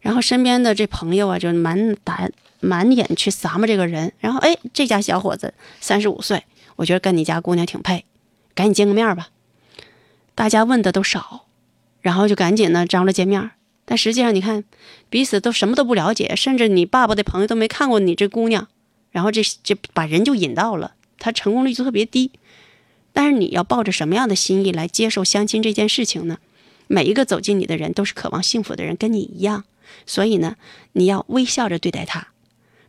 [0.00, 2.28] 然后身边的这朋友啊，就满打
[2.60, 4.12] 满眼去撒嘛这个人。
[4.20, 6.44] 然后哎，这家小伙子三十五岁。”
[6.78, 8.04] 我觉得跟你家姑娘挺配，
[8.54, 9.30] 赶紧见个面吧。
[10.36, 11.46] 大家问的都少，
[12.00, 13.50] 然后就赶紧呢张罗见面。
[13.90, 14.64] 但实际上你看，
[15.08, 18.68] 彼此都什么都不了解，甚至你爸爸的朋友都没看过你这姑娘，
[19.10, 22.32] 然后这这把人就引到了，他成功率就特别低。
[23.14, 26.36] 但是你要抱着什么样的心意来接受相亲这件事情呢？
[26.86, 29.64] 每一个走进你的人都是渴望幸福的人，跟你一样，
[30.04, 30.56] 所以呢，
[30.92, 32.28] 你要微笑着对待他。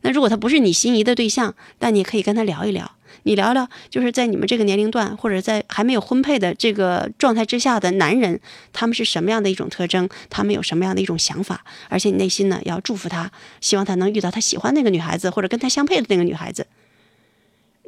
[0.02, 2.92] 那如果他不是你心仪的对象，但你可以跟他聊一聊。
[3.24, 8.40] 你聊聊，就是在你们这个年龄段，或者在还没有婚配的这个状态之下的男人，
[8.74, 10.10] 他们是什么样的一种特征？
[10.30, 11.64] 他们有什么样的一种想法？
[11.90, 16.68] 而且你内心呢，要祝福他，希望他能遇到他喜欢那个女孩子，或者跟他相配的那个女孩子。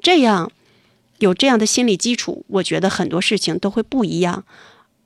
[0.02, 0.52] 这样
[1.20, 4.44] 有这样的心理基础，我觉得很多事情都会不一样。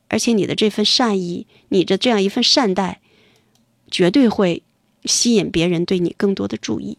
[0.08, 3.02] 而且你的这份善意，你的这样一份善待，
[3.90, 4.64] 绝对会
[5.04, 6.98] 吸引别人对你更多的注意。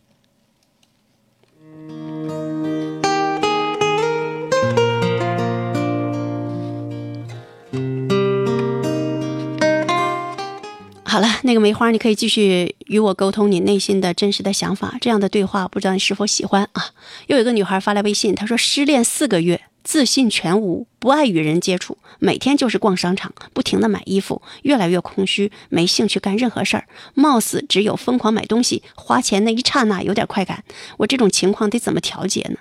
[11.16, 14.98] 好了，那个梅花，你可以继续与我沟通你内心的真实的想法。
[15.00, 16.90] 这样的对话，不知道你是否喜欢啊？
[17.28, 30.64] 又有个女孩发来微信，她说失恋四个月，自信全无，不爱与人接触，每天就是逛商场，不停的买衣服，越来越空虚，没兴趣干任何事儿，貌似只有疯狂买东西，花钱那一刹那有点快感。
[30.98, 32.58] 我这种情况得怎么调节呢？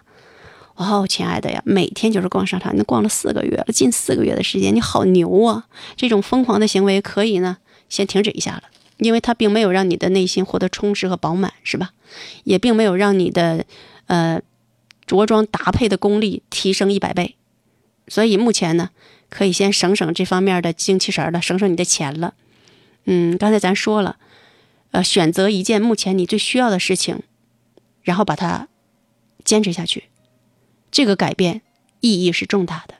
[0.75, 5.65] 哦，亲爱的呀，每天就是逛商场，你逛了四个月了，近四个月的时间，你好牛啊！
[5.97, 7.57] 这种疯狂的行为可以呢，
[7.89, 8.63] 先停止一下了，
[8.97, 11.91] 因为它并没有让你的内心获得充实和饱满，是吧？
[12.43, 13.65] 也并没有让你的
[14.07, 14.41] 呃
[15.05, 17.35] 着装搭配的功力提升一百倍，
[18.07, 18.89] 所以目前呢，
[19.29, 22.33] 可以先省省这方面的精气神了，省省你的钱了。
[23.05, 24.17] 嗯，刚才咱说了，
[24.91, 27.21] 呃，选择一件目前你最需要的事情，
[28.01, 28.67] 然后把它
[29.43, 30.05] 坚持下去。
[30.89, 31.61] 这个改变
[31.99, 32.95] 意义是重大的。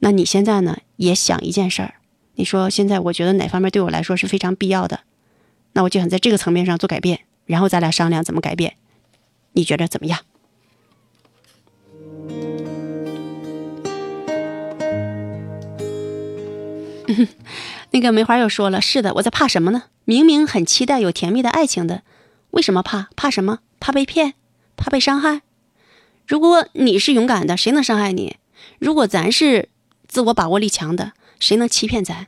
[0.00, 0.78] 那你现在呢？
[0.96, 1.94] 也想一件事儿，
[2.38, 5.00] 你说现在我觉得哪方面对我来说是非常必要的，
[5.72, 8.76] 那我就想在这个层面上做改变，然后咱俩商量怎么改变，
[9.54, 10.20] 你觉得怎么样？
[17.90, 19.86] 那个梅花又说了：“是的，我在怕什么呢？
[20.04, 22.04] 明明很期待有甜蜜的爱情的，
[22.50, 23.08] 为什么怕？
[23.16, 23.58] 怕什么？
[23.80, 24.34] 怕被骗？
[24.76, 25.42] 怕被伤害？”
[26.24, 28.36] 如果你是勇敢的，谁能伤害你？
[28.78, 29.68] 如果咱是
[30.06, 32.26] 自我把握力强的，谁能欺骗咱？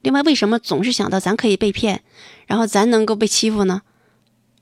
[0.00, 2.02] 另外，为什么总是想到咱可以被骗，
[2.46, 3.82] 然后咱能够被欺负呢？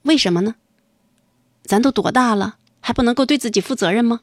[0.03, 0.57] 为什么呢？
[1.65, 4.21] 咱都多大了，还不能够对自己负责任吗？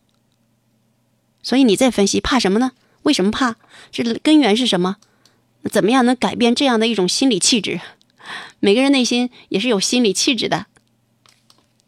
[1.42, 2.74] 所以你再分析，怕什么呢？
[3.04, 3.56] 为什么怕？
[3.92, 4.98] 这根源是什么？
[5.72, 7.80] 怎么样能改变这样的一种心理气质？
[8.60, 10.66] 每个人内心也是有心理气质的。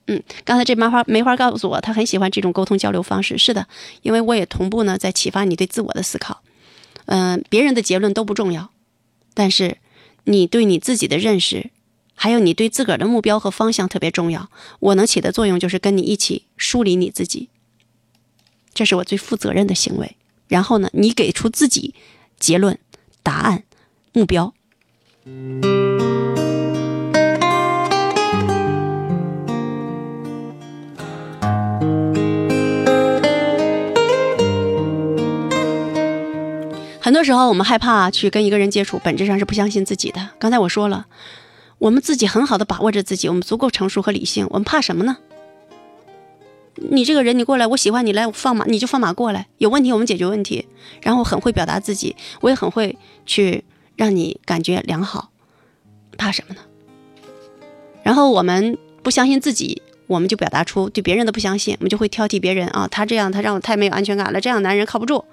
[0.08, 3.38] 嗯，刚才这麻花梅花告诉我，他很喜欢这种沟通交流方式。
[3.38, 3.68] 是的，
[4.02, 6.42] 因为我也同步呢，在启发你对自我的思考。
[7.12, 8.70] 嗯，别人的结论都不重要，
[9.34, 9.80] 但是
[10.26, 11.72] 你对你自己的认识，
[12.14, 14.52] 还有你对自个儿的目标和方向特别重要。
[14.80, 17.50] 我能起的作用就是跟你一起梳理你自己，
[18.76, 20.18] 这是我最负责任的行为。
[20.48, 21.96] 然后呢，你给出自己
[22.40, 22.78] 结论、
[23.24, 23.64] 答案、
[24.14, 24.54] 目标。
[37.10, 40.30] 很多时候，我们害怕去跟一个人接触，本质上是不相信自己的。
[40.38, 41.08] 刚才我说了，
[41.80, 45.18] 我们自己很好的把握着自己，我们足够成熟和理性，我们怕什么呢？
[46.76, 49.48] 你这个人，你过来，我喜欢你，来放马，你就放马过来。
[49.58, 50.68] 有问题我们解决问题，
[51.02, 52.96] 然后很会表达自己，我也很会
[53.26, 53.64] 去
[53.96, 55.32] 让你感觉良好，
[56.16, 56.62] 怕什么呢？
[58.04, 65.26] 然后我们不相信自己，我们就表达出对别人的不相信，我们就会挑剔别人啊，他这样他让我太没有安全感了，这样男人靠不住。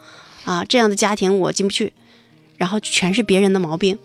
[0.47, 1.93] 啊，这样的家庭我进不去，
[2.57, 3.99] 然后全是别人的毛病，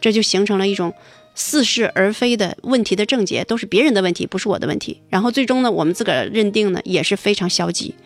[0.00, 0.94] 这就形成了一种
[1.34, 5.00] 似是而非的问题的症结，都是别人的问题，不是我的问题。
[5.08, 7.96] 然后最终呢，我们自个儿认定呢也是非常消极，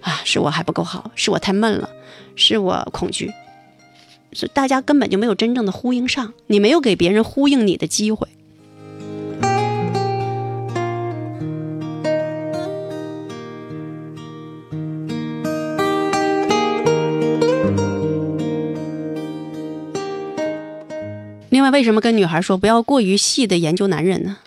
[0.00, 1.90] 啊，是我还不够好，是我太闷了，
[2.34, 3.30] 是我恐惧，
[4.32, 8.26] 所以大家根本就没有真正的呼应上，你没有给别人呼应你的机会。
[21.58, 24.38] 另外，为什么跟女孩说不要过于细的研究男人呢？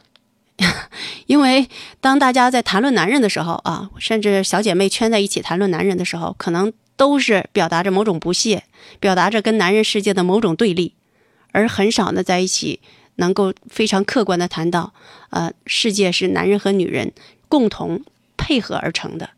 [1.28, 1.68] 因为
[2.00, 8.64] 当大家在谈论男人的时候啊，甚至小姐妹圈在一起谈论男人的时候，可能都是表达着某种不屑，
[9.02, 10.94] 表达着跟男人世界的某种对立，
[11.52, 12.80] 而很少呢在一起
[13.16, 14.94] 能够非常客观的谈到，
[15.32, 17.12] 呃，世界是男人和女人
[17.50, 18.06] 共同
[18.38, 19.32] 配合而成的。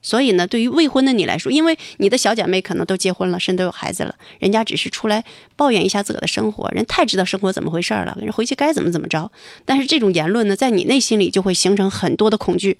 [0.00, 5.24] 所以呢，对于未婚的你来说，因为你的小姐妹可能都结婚了，甚至都有孩子了，人家只是出来
[5.56, 9.30] 抱怨一下自个的生活，人太知道生活怎么回事了，人回去该怎么怎么着。
[9.64, 12.78] 但是这种言论呢，在你内心里就会形成很多的恐惧。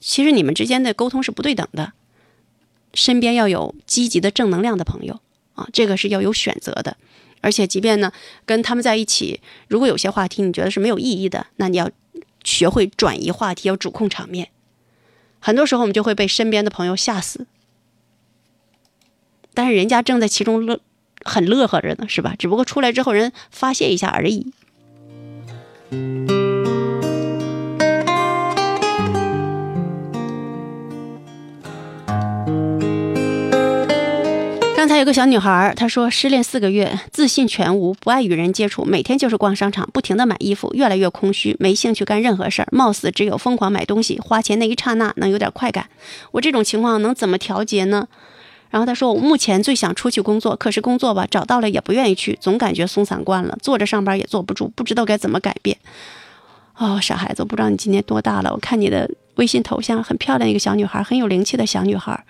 [0.00, 1.92] 其实你们之间的沟通是不对等的，
[2.94, 5.20] 身边要有积极的正能量的朋友
[5.54, 6.96] 啊，这个是要有选择的。
[7.40, 8.12] 而且，即便呢
[8.44, 11.88] 跟他们在一起，如果有些话题你觉得是没有意义的，那你要
[12.42, 14.48] 学会转移话题，要主控场面。
[15.48, 17.46] 很多时候，我们就会被身边的朋友吓死，
[19.54, 20.78] 但是人家正在其中乐，
[21.24, 22.34] 很乐呵着呢，是吧？
[22.38, 24.52] 只不过出来之后，人发泄一下而已。
[34.98, 45.88] 有个小女孩，她说失恋四个月，自信全无，不爱与人接触，每天就是逛商场，不停的买衣服，越来越空虚，没兴趣干任何事儿，貌似只有疯狂买东西，花钱那一刹那能有点快感。
[46.32, 48.08] 我这种情况能怎么调节呢？
[48.70, 55.78] 然后她说，我目前最想出去工作，可是工作吧找到了也不愿意去，总感觉松散惯了，坐着上班也坐不住，不知道该怎么改变。
[56.76, 59.08] 哦，傻孩子，我不知道你今年多大了，我看你的
[59.38, 62.24] 微信头像很漂亮，一个小女孩，很有灵气的小女孩。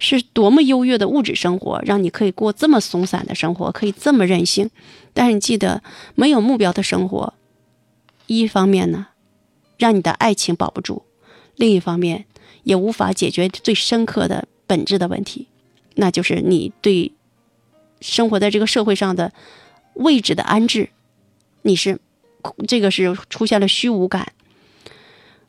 [0.00, 4.70] 是多么优越的物质生活，让你可以过这么松散的生活，可以这么任性。
[5.12, 5.82] 但是你记得，
[6.14, 7.34] 没有目标的生活，
[8.26, 9.08] 一方面呢，
[9.76, 11.02] 让你的爱情保不住；
[11.56, 12.26] 另一方面
[12.62, 15.48] 也无法解决最深刻的本质的问题，
[15.96, 17.10] 那就是你对
[18.00, 19.32] 生活在这个社会上的
[19.94, 20.90] 位置的安置，
[21.62, 21.98] 你是
[22.68, 24.32] 这个是出现了虚无感。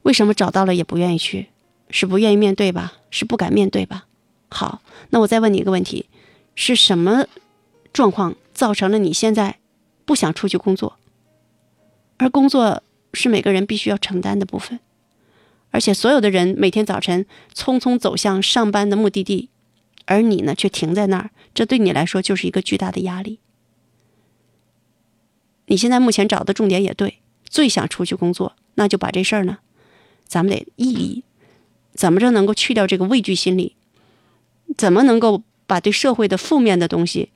[0.04, 1.48] 为什么找到了也不愿意去？
[1.90, 2.94] 是不愿意面对吧？
[3.10, 4.06] 是不敢面对吧？
[4.50, 6.06] 好，那我再问你一个问题：
[6.56, 7.26] 是什么
[7.92, 9.58] 状况造成了你现在
[10.06, 10.98] 不想出去工作？
[12.18, 12.84] 而工作
[13.14, 14.80] 是每个人必须要承担的部分，
[15.72, 19.50] 而且所有的人每天早晨匆匆走向上班的目的地，
[20.06, 23.40] 而你呢却停在那儿，这对你来说就是一个巨大的压力。
[25.68, 29.60] 你现在目前找的重点也对，最想出去工作，那就把这事儿呢，
[30.30, 31.24] 咱们得意义，
[31.94, 33.76] 怎么着能够去掉这个畏惧心理？
[34.78, 37.32] 怎么能够把对社会的负面的东西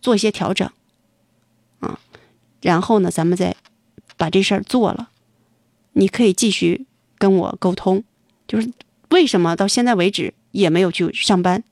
[0.00, 0.70] 做一些调整？
[1.80, 1.98] 啊，
[2.62, 3.56] 然后呢，咱们再
[4.16, 5.10] 把这事儿做了，
[5.94, 6.86] 你可以继续
[7.18, 8.04] 跟我沟通，
[8.46, 8.72] 就是
[9.10, 11.64] 为什么到现在为止也没有去上班？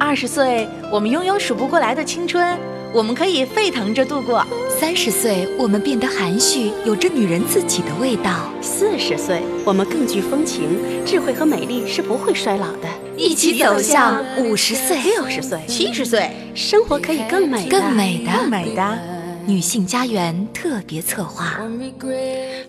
[0.00, 2.58] 二十岁，我们拥有数不过来的青春，
[2.94, 4.42] 我们可以沸腾着度过；
[4.80, 12.88] 三十岁，我们变得含蓄，有着女人自己的味道；四十岁，我们更具风情，智慧和美丽是不会衰老的。
[13.14, 18.98] 一起走向五十岁、六十岁、七十岁，生活可以更美、更美的、更美的。
[19.46, 21.60] 女性家园特别策划。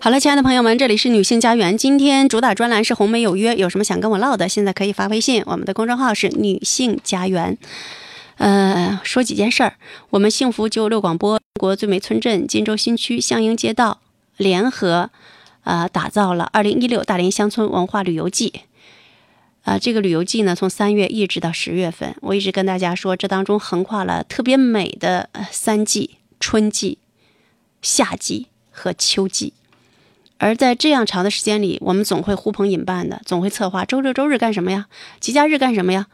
[0.00, 1.76] 好了，亲爱的朋友们，这里是女性家园。
[1.76, 7.56] 今天主打专栏是红梅有约，有什么想跟我唠的，现在可以发微信，我们的公众号是女性家园。
[8.40, 9.74] 呃，说几件事儿。
[10.08, 14.00] 我们幸福就六广播、中国最美村镇金州新区向英街道
[14.38, 15.10] 联合，
[15.64, 18.62] 呃，打造了二零一六大连乡村文化旅游季。
[19.64, 26.96] 啊，这个旅游季呢，从三月一直到十月份，我一直跟大家说，这当中横跨了特别美的三季：春季、
[27.82, 29.52] 夏季和秋季。
[30.38, 34.86] 而在这样长的时间里，我们总会呼朋引伴的，总会策划周六周日干什么呀？
[35.20, 36.06] 节假日干什么呀？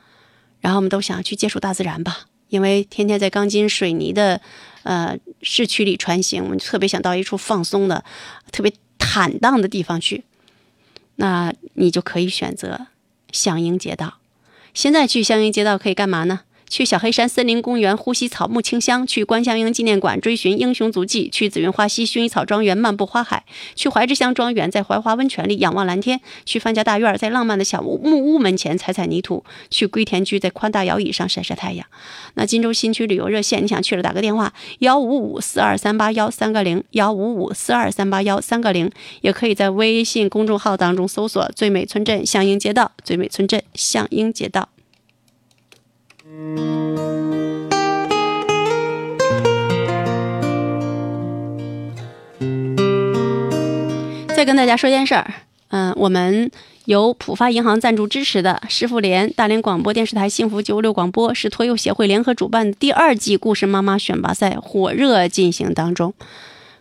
[0.66, 4.40] 然后我们都想去接触大自然吧，因为天天在钢筋水泥的
[4.82, 8.04] 呃市区里穿行，我们特别想到一处放松的、
[8.50, 10.24] 特别坦荡的地方去。
[11.14, 12.88] 那你就可以选择
[13.30, 14.14] 相应街道。
[14.74, 16.40] 现在去相应街道可以干嘛呢？
[16.68, 23.44] 去小黑山森林公园呼吸草木清香，去关向英纪念馆追寻英雄足迹，去紫云花溪薰衣草庄园漫步花海，
[23.74, 31.86] 去怀之乡庄园在槐花温泉里仰望蓝天，去范家大院在浪漫的小木屋门前踩踩泥土，去归田居在宽大摇椅上晒晒太阳。
[32.34, 38.90] 那金州新区旅游热线，你想去了打个电话幺五五四二三八幺三个零幺五五四二三八幺三个零，
[39.20, 44.68] 也可以在微信公众号当中搜索“最美村镇向英街道”，最美村镇向英街道。
[54.34, 55.32] 再跟大家说件事儿，
[55.68, 56.50] 嗯，我们
[56.84, 66.12] 由浦发银行赞助支持的师傅联大连广播电视台幸福九五六广播是托幼协会联合主办的第二季故事妈妈选拔赛火热进行当中。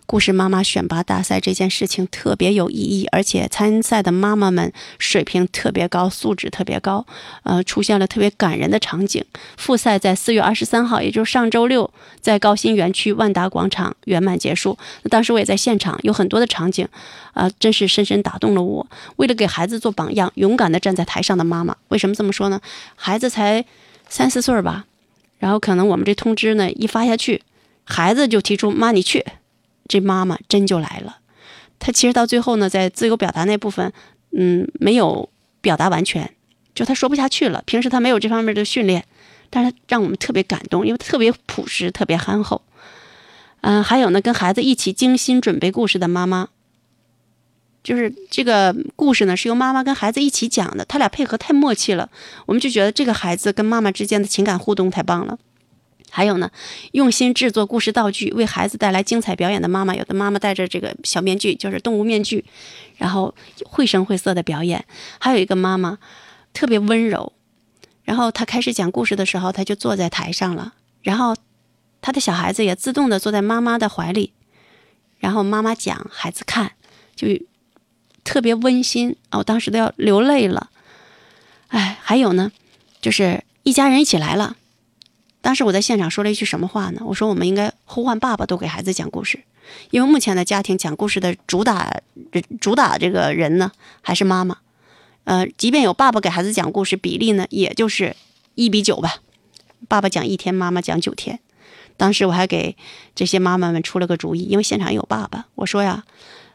[0.07, 7.05] 故事妈妈选拔大赛这件事情特别有意义，而且参赛的妈妈们水平特别高，素质特别高，
[7.43, 9.25] 呃，出现了特别感人的场景。
[9.57, 11.91] 复赛在四月二十三号，也就是上周六，
[12.21, 14.77] 在高新园区万达广场圆满结束。
[15.01, 16.87] 那当时我也在现场，有很多的场景，
[17.33, 18.85] 啊，真是深深打动了我。
[19.15, 22.61] 为了给孩子做榜样，勇敢地站在台上的妈妈，为什么这么说呢？
[22.95, 23.65] 孩子才
[24.07, 24.85] 三四岁吧，
[25.39, 27.41] 然后可能我们这通知呢一发下去，
[27.83, 29.25] 孩子就提出妈你去。
[29.87, 31.17] 这妈妈真就来了，
[31.79, 33.91] 她其实到最后呢，在自由表达那部分，
[34.31, 35.29] 嗯，没有
[35.61, 36.33] 表达完全，
[36.73, 37.61] 就她说不下去了。
[37.65, 39.05] 平时她没有这方面的训练，
[39.49, 42.61] 但是让我们特别感动，因为特别朴实，特别憨厚。
[43.61, 46.49] 嗯，还有呢，跟孩子一起精心准备故事的妈妈，
[47.83, 52.09] 就是这个故事呢是由妈妈跟孩子一起讲的，他俩配合太默契了，
[52.47, 55.37] 我们就觉得这个孩子跟妈妈之间的情感互动太棒了。
[56.15, 56.49] 还有呢，
[56.93, 62.45] 用心制作故事道具，为孩子带来精彩表演的妈妈，有的妈妈戴着这个小面具，就是动物面具，
[62.95, 63.35] 然后
[63.65, 64.85] 绘声绘色的表演。
[65.19, 65.97] 还有一个妈妈
[66.53, 67.33] 特别温柔，
[68.05, 71.35] 然后她开始讲故事的时候，她就坐在台上了，然后
[71.99, 74.31] 她的小孩子也自动的坐在妈妈的怀里，
[75.19, 76.71] 然后妈妈讲，孩子看，
[77.13, 77.27] 就
[78.23, 79.39] 特别温馨啊！
[79.39, 80.69] 我当时都要流泪了。
[81.67, 82.53] 哎，还有呢，
[83.01, 84.55] 就是一家人一起来了。
[85.45, 87.01] 当时我在现场说了一句什么话呢？
[87.05, 89.43] 我说我们应该呼唤爸爸都给孩子讲故事，
[89.91, 92.01] 因为目前的家庭讲故事的主打
[92.59, 93.71] 主打这个人呢
[94.01, 94.57] 还是妈妈。
[95.25, 98.15] 呃，即便有爸爸给孩子讲故事，比例呢也就是
[98.55, 99.17] 一比九吧，
[99.87, 101.39] 爸爸讲一天，妈妈讲九天。
[101.95, 102.75] 当时我还给
[103.13, 106.03] 这些妈妈们出了个主意，因为现场有爸爸，我说呀，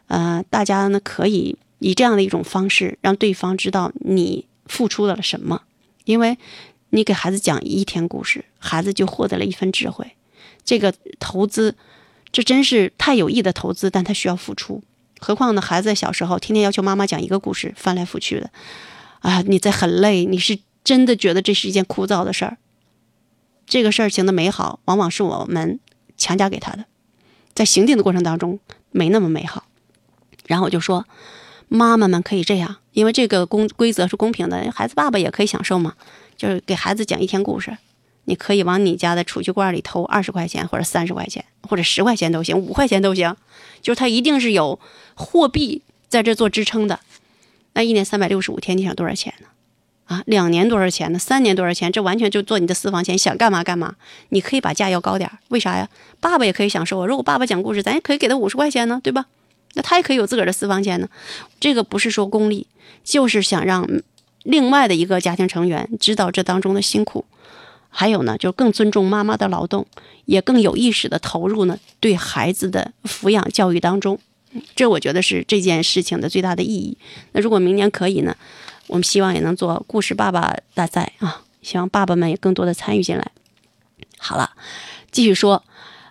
[0.09, 5.62] 呃，大家呢可以以这样的一种方式让对方知道你付出了什么，
[6.07, 6.36] 因为
[6.91, 10.16] 你给孩子讲一天故事，孩子就获得了一份智慧。
[10.64, 11.74] 这个投资，
[12.30, 14.82] 这真是太有益的投资，但他需要付出。
[15.18, 18.51] 何况呢，孩子小时候天天要求妈妈讲一个故事，翻来覆去的，
[19.20, 22.59] 啊，你在很累，你是真的觉得这是一件枯燥的事儿。
[23.66, 25.78] 这个事儿情的美好，往往是我们
[26.16, 26.86] 强加给他的，
[27.55, 28.59] 在行进的过程当中
[28.91, 29.66] 没那么美好。
[30.47, 31.07] 然后我就说，
[31.73, 35.95] 妈妈们可以这样，因为这个公规则是公平的，孩子爸爸也可以享受嘛，
[36.37, 37.79] 就是给孩子讲一天故事。
[38.25, 43.37] 你可以往你家的储蓄罐里投二十块钱，或者三十块钱，或者十块钱都行，五块钱都行，
[43.81, 44.79] 就是它一定是有
[45.14, 46.99] 货币在这做支撑的。
[47.75, 49.47] 那一年三百六十五天，你想多少钱呢？
[50.07, 51.18] 啊，两年多少钱呢？
[51.21, 51.93] 三年多少钱？
[51.93, 53.95] 这完全就做你的私房钱，想干嘛干嘛。
[54.31, 55.89] 你可以把价要高点，为啥呀？
[56.18, 57.07] 爸爸也可以享受啊。
[57.07, 59.27] 如果爸爸讲故事，咱也可以给他五十块钱呢，对吧？
[59.75, 61.09] 那他也可以有自个儿的私房钱呢。
[61.59, 62.66] 这个不是说功利，
[63.05, 63.89] 就是想让
[64.43, 67.25] 另外的一个家庭成员知道这当中的辛苦。
[67.89, 69.87] 还有呢，就更尊重妈妈的劳动，
[70.25, 74.18] 也更有意识的投入呢对孩子的抚养教育当中。
[74.75, 76.97] 这我觉得是这件事情的最大的意义。
[77.33, 78.37] 那如果明年可以呢？
[78.87, 81.45] 我们希望也能做故事爸爸大赛啊！
[81.62, 83.31] 希望爸爸们也更多的参与进来。
[84.18, 84.51] 好了，
[85.12, 85.62] 继续说，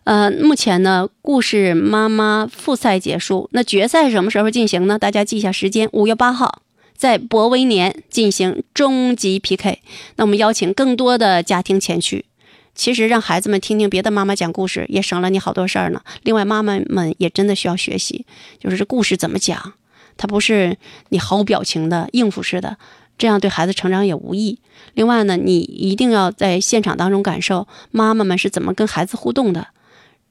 [0.06, 4.97] 呃，目前呢，故事妈妈复赛结束，那决赛什么时候进行呢？
[4.97, 6.62] 大家记一下时间，五月八号
[6.95, 9.82] 在博威年进行终极 PK。
[10.16, 12.26] 那我们邀请更多的家庭前去。
[12.74, 16.02] 其实让孩子们听听别的妈妈讲故事，也省了你好多事儿呢。
[16.24, 18.26] 另外，妈妈们也真的需要学习，
[18.58, 19.74] 就是这故事怎么讲。
[20.18, 20.78] 它不是
[21.10, 22.78] 你毫无表情的应付式的，
[23.18, 24.60] 这样对孩子成长也无益。
[24.93, 29.68] 另外呢，你一定要在现场当中感受妈妈们是怎么跟孩子互动的。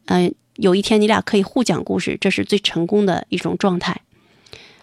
[0.09, 4.01] 嗯，有一天你俩可以互讲故事，这是最成功的一种状态。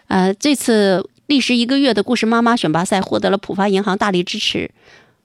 [0.08, 4.72] 呃，这次历时一个月的故事妈妈选拔赛获得了浦发银行大力支持，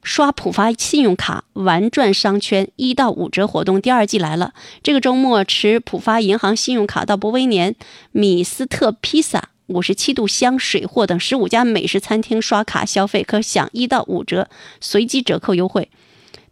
[0.02, 4.54] 刷浦发信用卡玩转商圈一到五折活动第二季来了。
[4.82, 7.76] 这个周末持浦发银行信用卡到博威年
[8.12, 9.50] 米斯特披萨。
[9.66, 14.48] 五十七度香水货等十五家美食餐厅刷卡消费可享一到五折
[14.80, 15.88] 随机折扣优惠。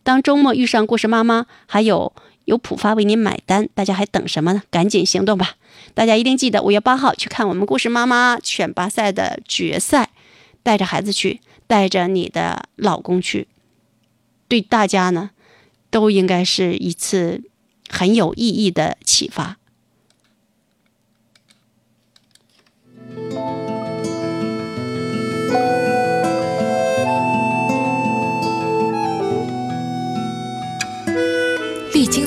[0.05, 2.13] 当周末遇上故事妈妈，还有
[2.49, 4.63] 有浦发为您买单，大家还等什么呢？
[4.71, 5.57] 赶紧行动吧！
[5.93, 10.13] 大家一定记得五月八号去看我们故事妈妈选拔赛的决赛，
[10.63, 13.49] 带着孩子去，带着你的老公去，
[14.49, 15.33] 对大家呢
[15.91, 17.43] 都应该是一次
[17.91, 19.59] 很有意义的启发。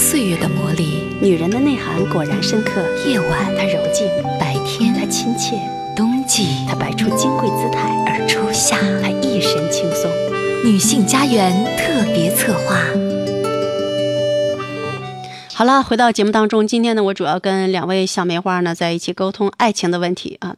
[0.01, 2.81] 岁月的魔力，女人的内涵果然深刻。
[3.07, 5.55] 夜晚她柔静，白天她亲切，
[5.95, 10.09] 冬季她摆出金贵姿态，而初夏她一身轻松。
[10.65, 12.77] 女性家园特别策划。
[15.53, 20.55] 好了，回到节目当中，今天呢，我主要跟两位小梅花呢在一起沟通爱情的问题啊，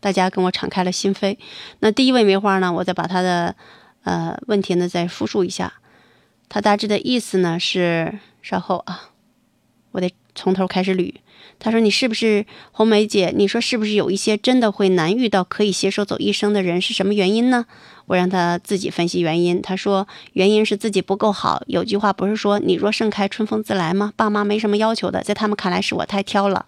[0.00, 1.36] 大家跟我敞开了心扉。
[1.80, 3.54] 那第一位梅花呢，我再把她的
[4.04, 5.74] 呃问题呢再复述一下，
[6.48, 8.18] 她大致的意思呢是。
[8.48, 9.10] 稍后啊，
[9.90, 11.12] 我得从头开始捋。
[11.58, 13.32] 他说：“你是不是红梅姐？
[13.34, 16.80] 你说是不是有一些真的会难遇到可以携手走一生的人？
[16.80, 17.66] 是什么原因呢？”
[18.06, 19.60] 我让他自己分析原因。
[19.60, 21.64] 他说：“原因是自己不够好。
[21.66, 24.12] 有句话不是说‘你若盛开，春风自来’吗？
[24.14, 26.66] 爸妈没什么要求的，在他们看来是我太挑了。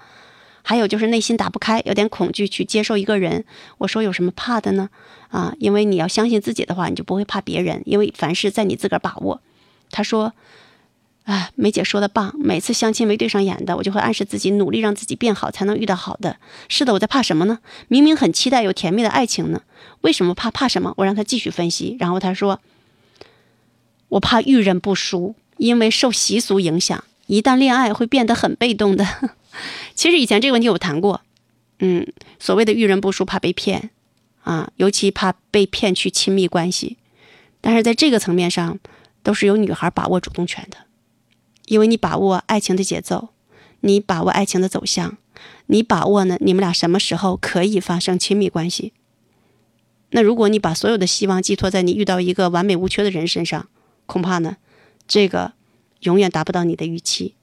[0.62, 3.44] 还有就是内心打不开，有点恐惧去接受一个人。
[3.78, 4.88] 我说有什么怕的呢？
[5.28, 9.40] 啊，因为你要相信自己的话，你就不会怕别人，因为凡事在你自个儿把握。”
[9.92, 10.32] 他说。
[11.28, 12.34] 啊，梅姐说的棒！
[12.38, 16.38] 每次相亲没对上眼的，我就会暗示自己努力让自己变好，才能遇到好的。
[16.70, 17.58] 是的，我在怕什么呢？
[17.88, 19.60] 明明很期待有甜蜜的爱情呢，
[20.00, 20.50] 为什么怕？
[20.50, 20.94] 怕什么？
[20.96, 22.60] 我让他继续分析，然后他说
[24.08, 29.06] ：“我怕遇人不淑，因为受习俗影响，一旦恋爱会变得很被动的。
[29.94, 31.20] ”其实以前这个问题我谈过，
[31.80, 33.90] 嗯，所谓的遇人不淑，怕被骗
[34.44, 36.96] 啊，尤其怕被骗去亲密关系。
[37.60, 38.78] 但是在这个层面上，
[39.22, 40.87] 都是由女孩把握主动权的。
[41.68, 43.28] 因为你把握爱情的节奏，
[43.80, 45.16] 你把握爱情的走向，
[45.66, 46.36] 你把握呢？
[46.40, 48.92] 你们俩什么时候可以发生亲密关系？
[50.10, 53.68] 那如果你把所有的希望寄托在你遇到一个完美无缺的人身上，
[54.06, 54.56] 恐怕呢，
[55.06, 55.52] 这个
[56.00, 57.34] 永远达不到你的预期。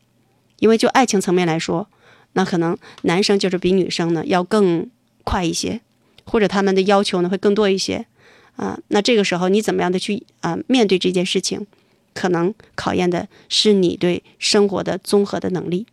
[0.59, 1.87] 因为就爱情层面来说，
[2.33, 4.89] 那可能男生就是比女生呢要更
[5.23, 5.81] 快一些，
[6.25, 8.07] 或者他们的要求呢会更多一些
[8.55, 8.79] 啊。
[8.87, 11.67] 那这个时候你怎么样的去啊面对这件事情？
[12.15, 15.85] 可能考验的是你对生活的综合的能力。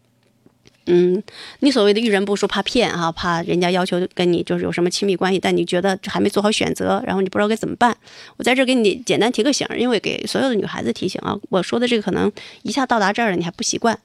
[0.86, 1.22] 嗯，
[1.60, 7.96] 你所谓的遇人不淑，怕骗哈，怕人家要求跟你就是有什么亲密关系，但你觉得还没做好选择，然后你不知道该怎么办。
[8.36, 13.96] 我在这给你简单提个醒，因为给所有的女孩子提醒啊，我说的这个可能一下到达这儿了，你还不习惯。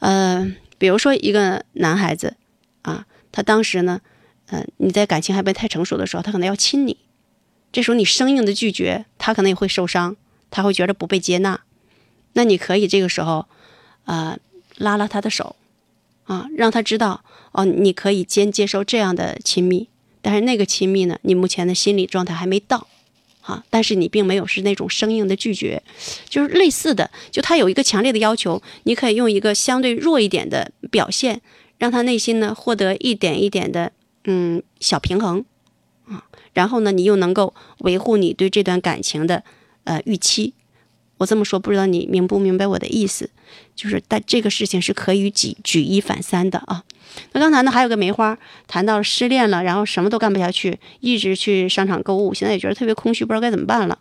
[0.00, 2.34] 呃，比如说一个男孩子
[2.82, 4.00] 啊，他当时呢，
[4.46, 6.96] 呃，你在感情还没太成熟的时候，他可能要亲你，
[7.70, 10.16] 这时候你生硬的拒绝，他可能也会受伤，
[10.52, 11.60] 他会觉得不被接纳。
[12.34, 13.46] 那你可以这个时候，
[14.04, 14.38] 呃，
[14.76, 15.56] 拉拉他的手。
[16.24, 19.88] 啊，让他知道哦，你可以先接受这样的亲密，
[20.22, 22.86] 但是那个亲密呢，你目前的心理状态还没到，
[23.40, 25.82] 啊，但是你并没有是那种生硬的拒绝，
[26.28, 31.42] 就是类似的，就他有一个强烈的要求，你可以用一个相对弱一点的表现，
[31.76, 33.90] 让他内心呢获得一点一点的
[34.24, 35.44] 嗯小平衡，
[36.06, 36.24] 啊，
[36.54, 39.42] 然后呢，你又能够维护你对这段感情的
[39.84, 40.54] 呃预期。
[41.18, 43.30] 我这么说，不知道你明不明白我的意思，
[43.76, 46.82] 就是但这个事情是可以举举一反三的啊。
[47.32, 53.98] 那刚才呢，还有个梅花谈到失恋了，然后什么都干不下去，一直去商场购物，现在也觉得特别空虚，不知道该怎么办了。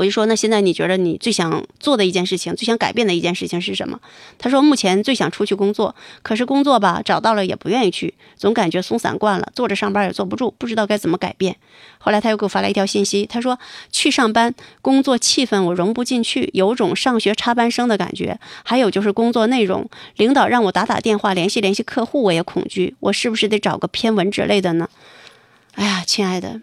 [0.00, 4.00] 我就说，那现在你觉得你最想做的一件事情，最想改变的一件事情是什么？
[4.38, 11.54] 他说，目前最想出去工作，可是工作吧，找到了也不愿意去，总感觉松散惯了，坐着上班也坐不住，不知道该怎么改变。
[11.98, 13.58] 后来他又给我发来一条信息，他说，
[13.92, 18.40] 去上班工作气氛我融不进去，有种上学插班生的感觉。
[18.64, 19.86] 还有就是工作内容，
[20.16, 24.88] 领导让我打打电话联系联系客户，我也恐惧，我是不是得找个偏文之类的呢？
[25.74, 26.62] 哎呀，亲爱的，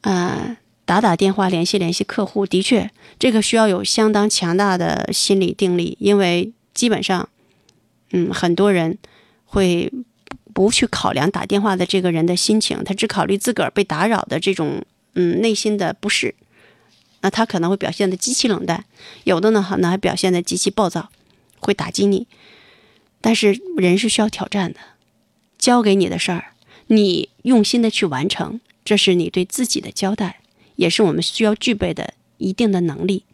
[0.00, 0.56] 嗯。
[0.88, 7.28] 打打电话联系联系客户，的确，这个需要有相当强大的心理定力，因为基本上，
[8.12, 8.96] 嗯，很多人
[9.44, 9.92] 会
[10.54, 14.82] 不去考量打电话的这个人的心情，他只考虑自个儿被打扰的这种
[15.12, 16.34] 嗯内心的不适，
[17.20, 18.86] 那他可能会表现的极其冷淡，
[19.24, 21.10] 有的呢可能还表现的极其暴躁，
[21.60, 22.26] 会打击你。
[23.20, 24.80] 但是人是需要挑战的，
[25.58, 26.52] 交给你的事儿，
[26.86, 30.40] 你用心的去完成，这是你对自己的交代。
[30.78, 33.24] 也是我们需要具备的一定的能力。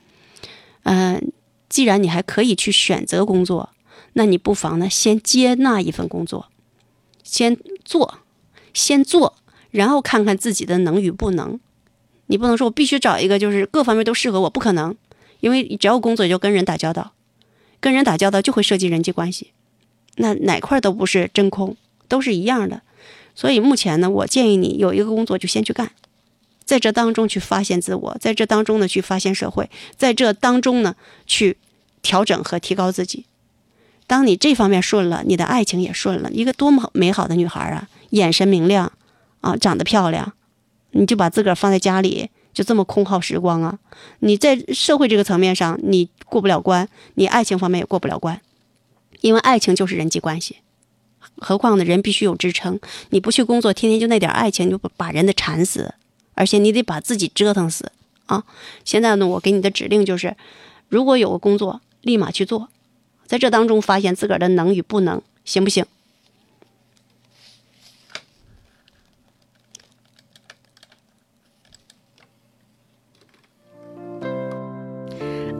[0.85, 1.31] 嗯，
[1.69, 3.69] 既然你还可以去选择工作，
[4.15, 6.49] 那你不妨呢先接纳一份工作，
[7.23, 8.21] 先做，
[8.73, 9.37] 先做，
[9.71, 11.61] 然后看看自己的能与不能。
[12.29, 14.97] 你不能说我必须找一个就是各方面都适合我，不可能，
[15.41, 17.13] 因为只要工作就跟人打交道，
[17.79, 19.53] 跟人打交道就会涉及人际关系，
[20.17, 21.77] 那哪块都不是真空，
[22.09, 22.81] 都是一样的。
[23.35, 25.91] 所以目前呢，我建议你有一个工作就先去干。
[26.65, 30.95] 在这当中去发现自我，在这当中呢去发现社会，在这当中呢
[31.27, 31.59] 去
[32.03, 33.27] 调整和提高自己。
[34.07, 36.31] 当你这方面顺了，你的爱情也顺了。
[36.31, 38.93] 一个多么美好的女孩啊，眼神明亮
[39.41, 40.33] 啊，长得漂亮，
[40.91, 43.79] 你就把自个儿放在家里，就这么空耗时光啊？
[44.19, 48.41] 你在社会这个层面上你过不了关，你爱情方面也过不了关，
[49.23, 50.59] 因为爱情就是人际关系。
[51.39, 55.95] 何况呢，人必须有支撑，你不去工作，天天就那点爱情，就把人的馋死。
[56.35, 57.93] 而且你得把自己折腾死
[58.27, 58.45] 啊！
[58.85, 60.37] 现在呢，我给你的指令就是：
[60.89, 62.69] 如果有个工作，立马去做，
[63.27, 65.85] 在这当中发现自个儿的能与不能，行不行？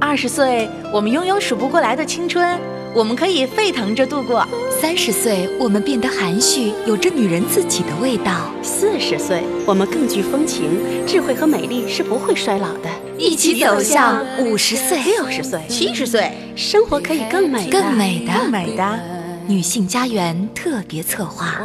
[0.01, 2.61] 二十岁，我们拥有数不过来的青春，
[2.95, 4.47] 我们可以沸腾着度过。
[4.71, 8.49] 三十岁，我们变得含蓄，有着女人自己的味道。
[8.63, 10.65] 四十岁，我们更具风情，
[11.05, 12.89] 智慧和美丽是不会衰老的。
[13.19, 19.01] 一起走向五十岁、六十岁、七十岁，生活可以更美、更美的、更美的。
[19.49, 21.61] 女性家园特别策划。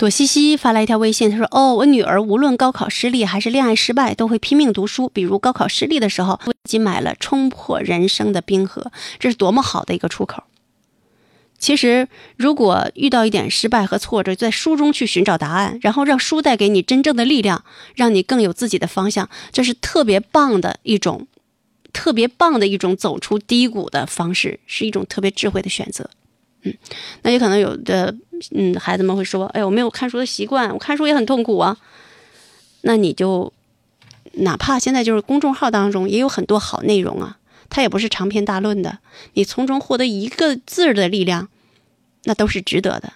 [0.00, 5.10] 朵西西发来一条微信，她说：“哦，我女儿无论高考失利还是恋爱失败，都会拼命读书。
[5.10, 10.44] 比如高考失利的时候，自己买了冲破人生的冰河，这是多么好的一个出口。”
[11.60, 17.62] 其实，如果遇到一点失败和挫折，在书中去寻找答案，然后让书带给你真正的力量，
[17.94, 21.26] 让你更有自己的方向，这是特别棒的一种，
[21.92, 26.08] 特别棒的一种走出低谷的方式，是一种特别智慧的选择。
[26.62, 26.74] 嗯，
[27.22, 28.14] 那也可能有的，
[28.52, 31.76] 嗯，孩子们会说：“哎，我没有看书的习惯，我看书也很痛苦啊。”
[32.82, 33.52] 那你就，
[34.32, 37.38] 哪怕现在就是公众号当中也有很多好内容啊。
[37.68, 38.98] 它也不是长篇大论的，
[39.34, 41.48] 你从中获得一个字的力量，
[42.24, 43.12] 那都是值得的。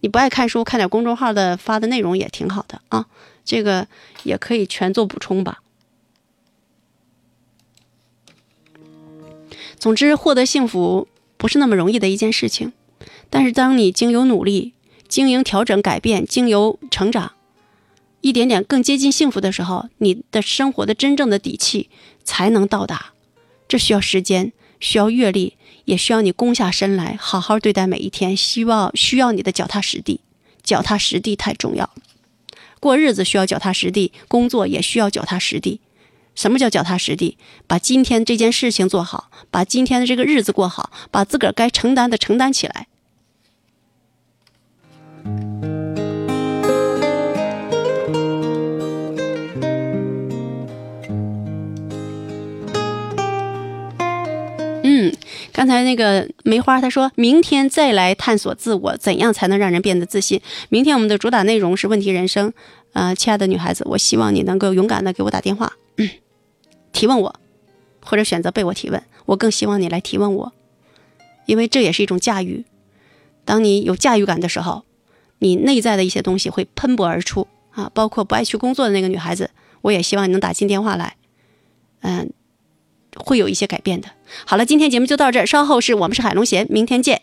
[0.00, 3.06] 你不爱看书，看点公众号的发的内容也挺好的啊，
[3.42, 3.88] 这个
[4.22, 5.62] 也可以全做补充吧。
[9.78, 11.08] 总之，获得幸福
[11.44, 12.72] 不是那么容易的一件事情，
[13.28, 14.72] 但是当你经由努力、
[15.06, 17.32] 经营调整、改变、经由成长，
[18.22, 21.90] 一点点更接近幸福的时候，你的生活的真正的底气。
[22.24, 23.12] 才能到达。
[23.68, 28.34] 这需要时间，需要阅历，也需要你攻下身来，好好对待每一天。
[28.34, 30.20] 希望需要你的脚踏实地，
[30.62, 31.92] 脚踏实地太重要了。
[32.80, 35.82] 过日子需要脚踏实地，工作也需要脚踏实地。
[36.34, 37.38] 什么叫脚踏实地？
[37.66, 42.86] 把今天这件事情做好，把今天的这个日子过好，把自个儿该承担的承担起来。
[54.86, 55.12] 嗯，
[55.52, 60.42] 刚才那个梅花他说明天再来探索自我，怎样才能让人变得自信？
[60.68, 62.52] 明天我们的主打内容是问题人生。
[62.92, 66.08] 呃，亲爱的女孩子，我希望你能够勇敢的给我打电话，嗯、
[66.94, 67.34] 提问我，
[68.02, 69.02] 或者选择被我提问。
[69.26, 70.52] 我更希望你来提问我，
[71.44, 72.64] 因为这也是一种驾驭。
[73.44, 74.84] 当你有驾驭感的时候，
[75.40, 79.50] 你内在的一些东西会喷薄而出啊，包括不爱去工作的那个女孩子，
[79.82, 81.16] 我也希望你能打进电话来，
[82.00, 82.32] 嗯，
[83.16, 84.08] 会有一些改变的。
[84.46, 87.22] 好了，今天节目就到这儿，稍后是我们是海龙贤，明天见。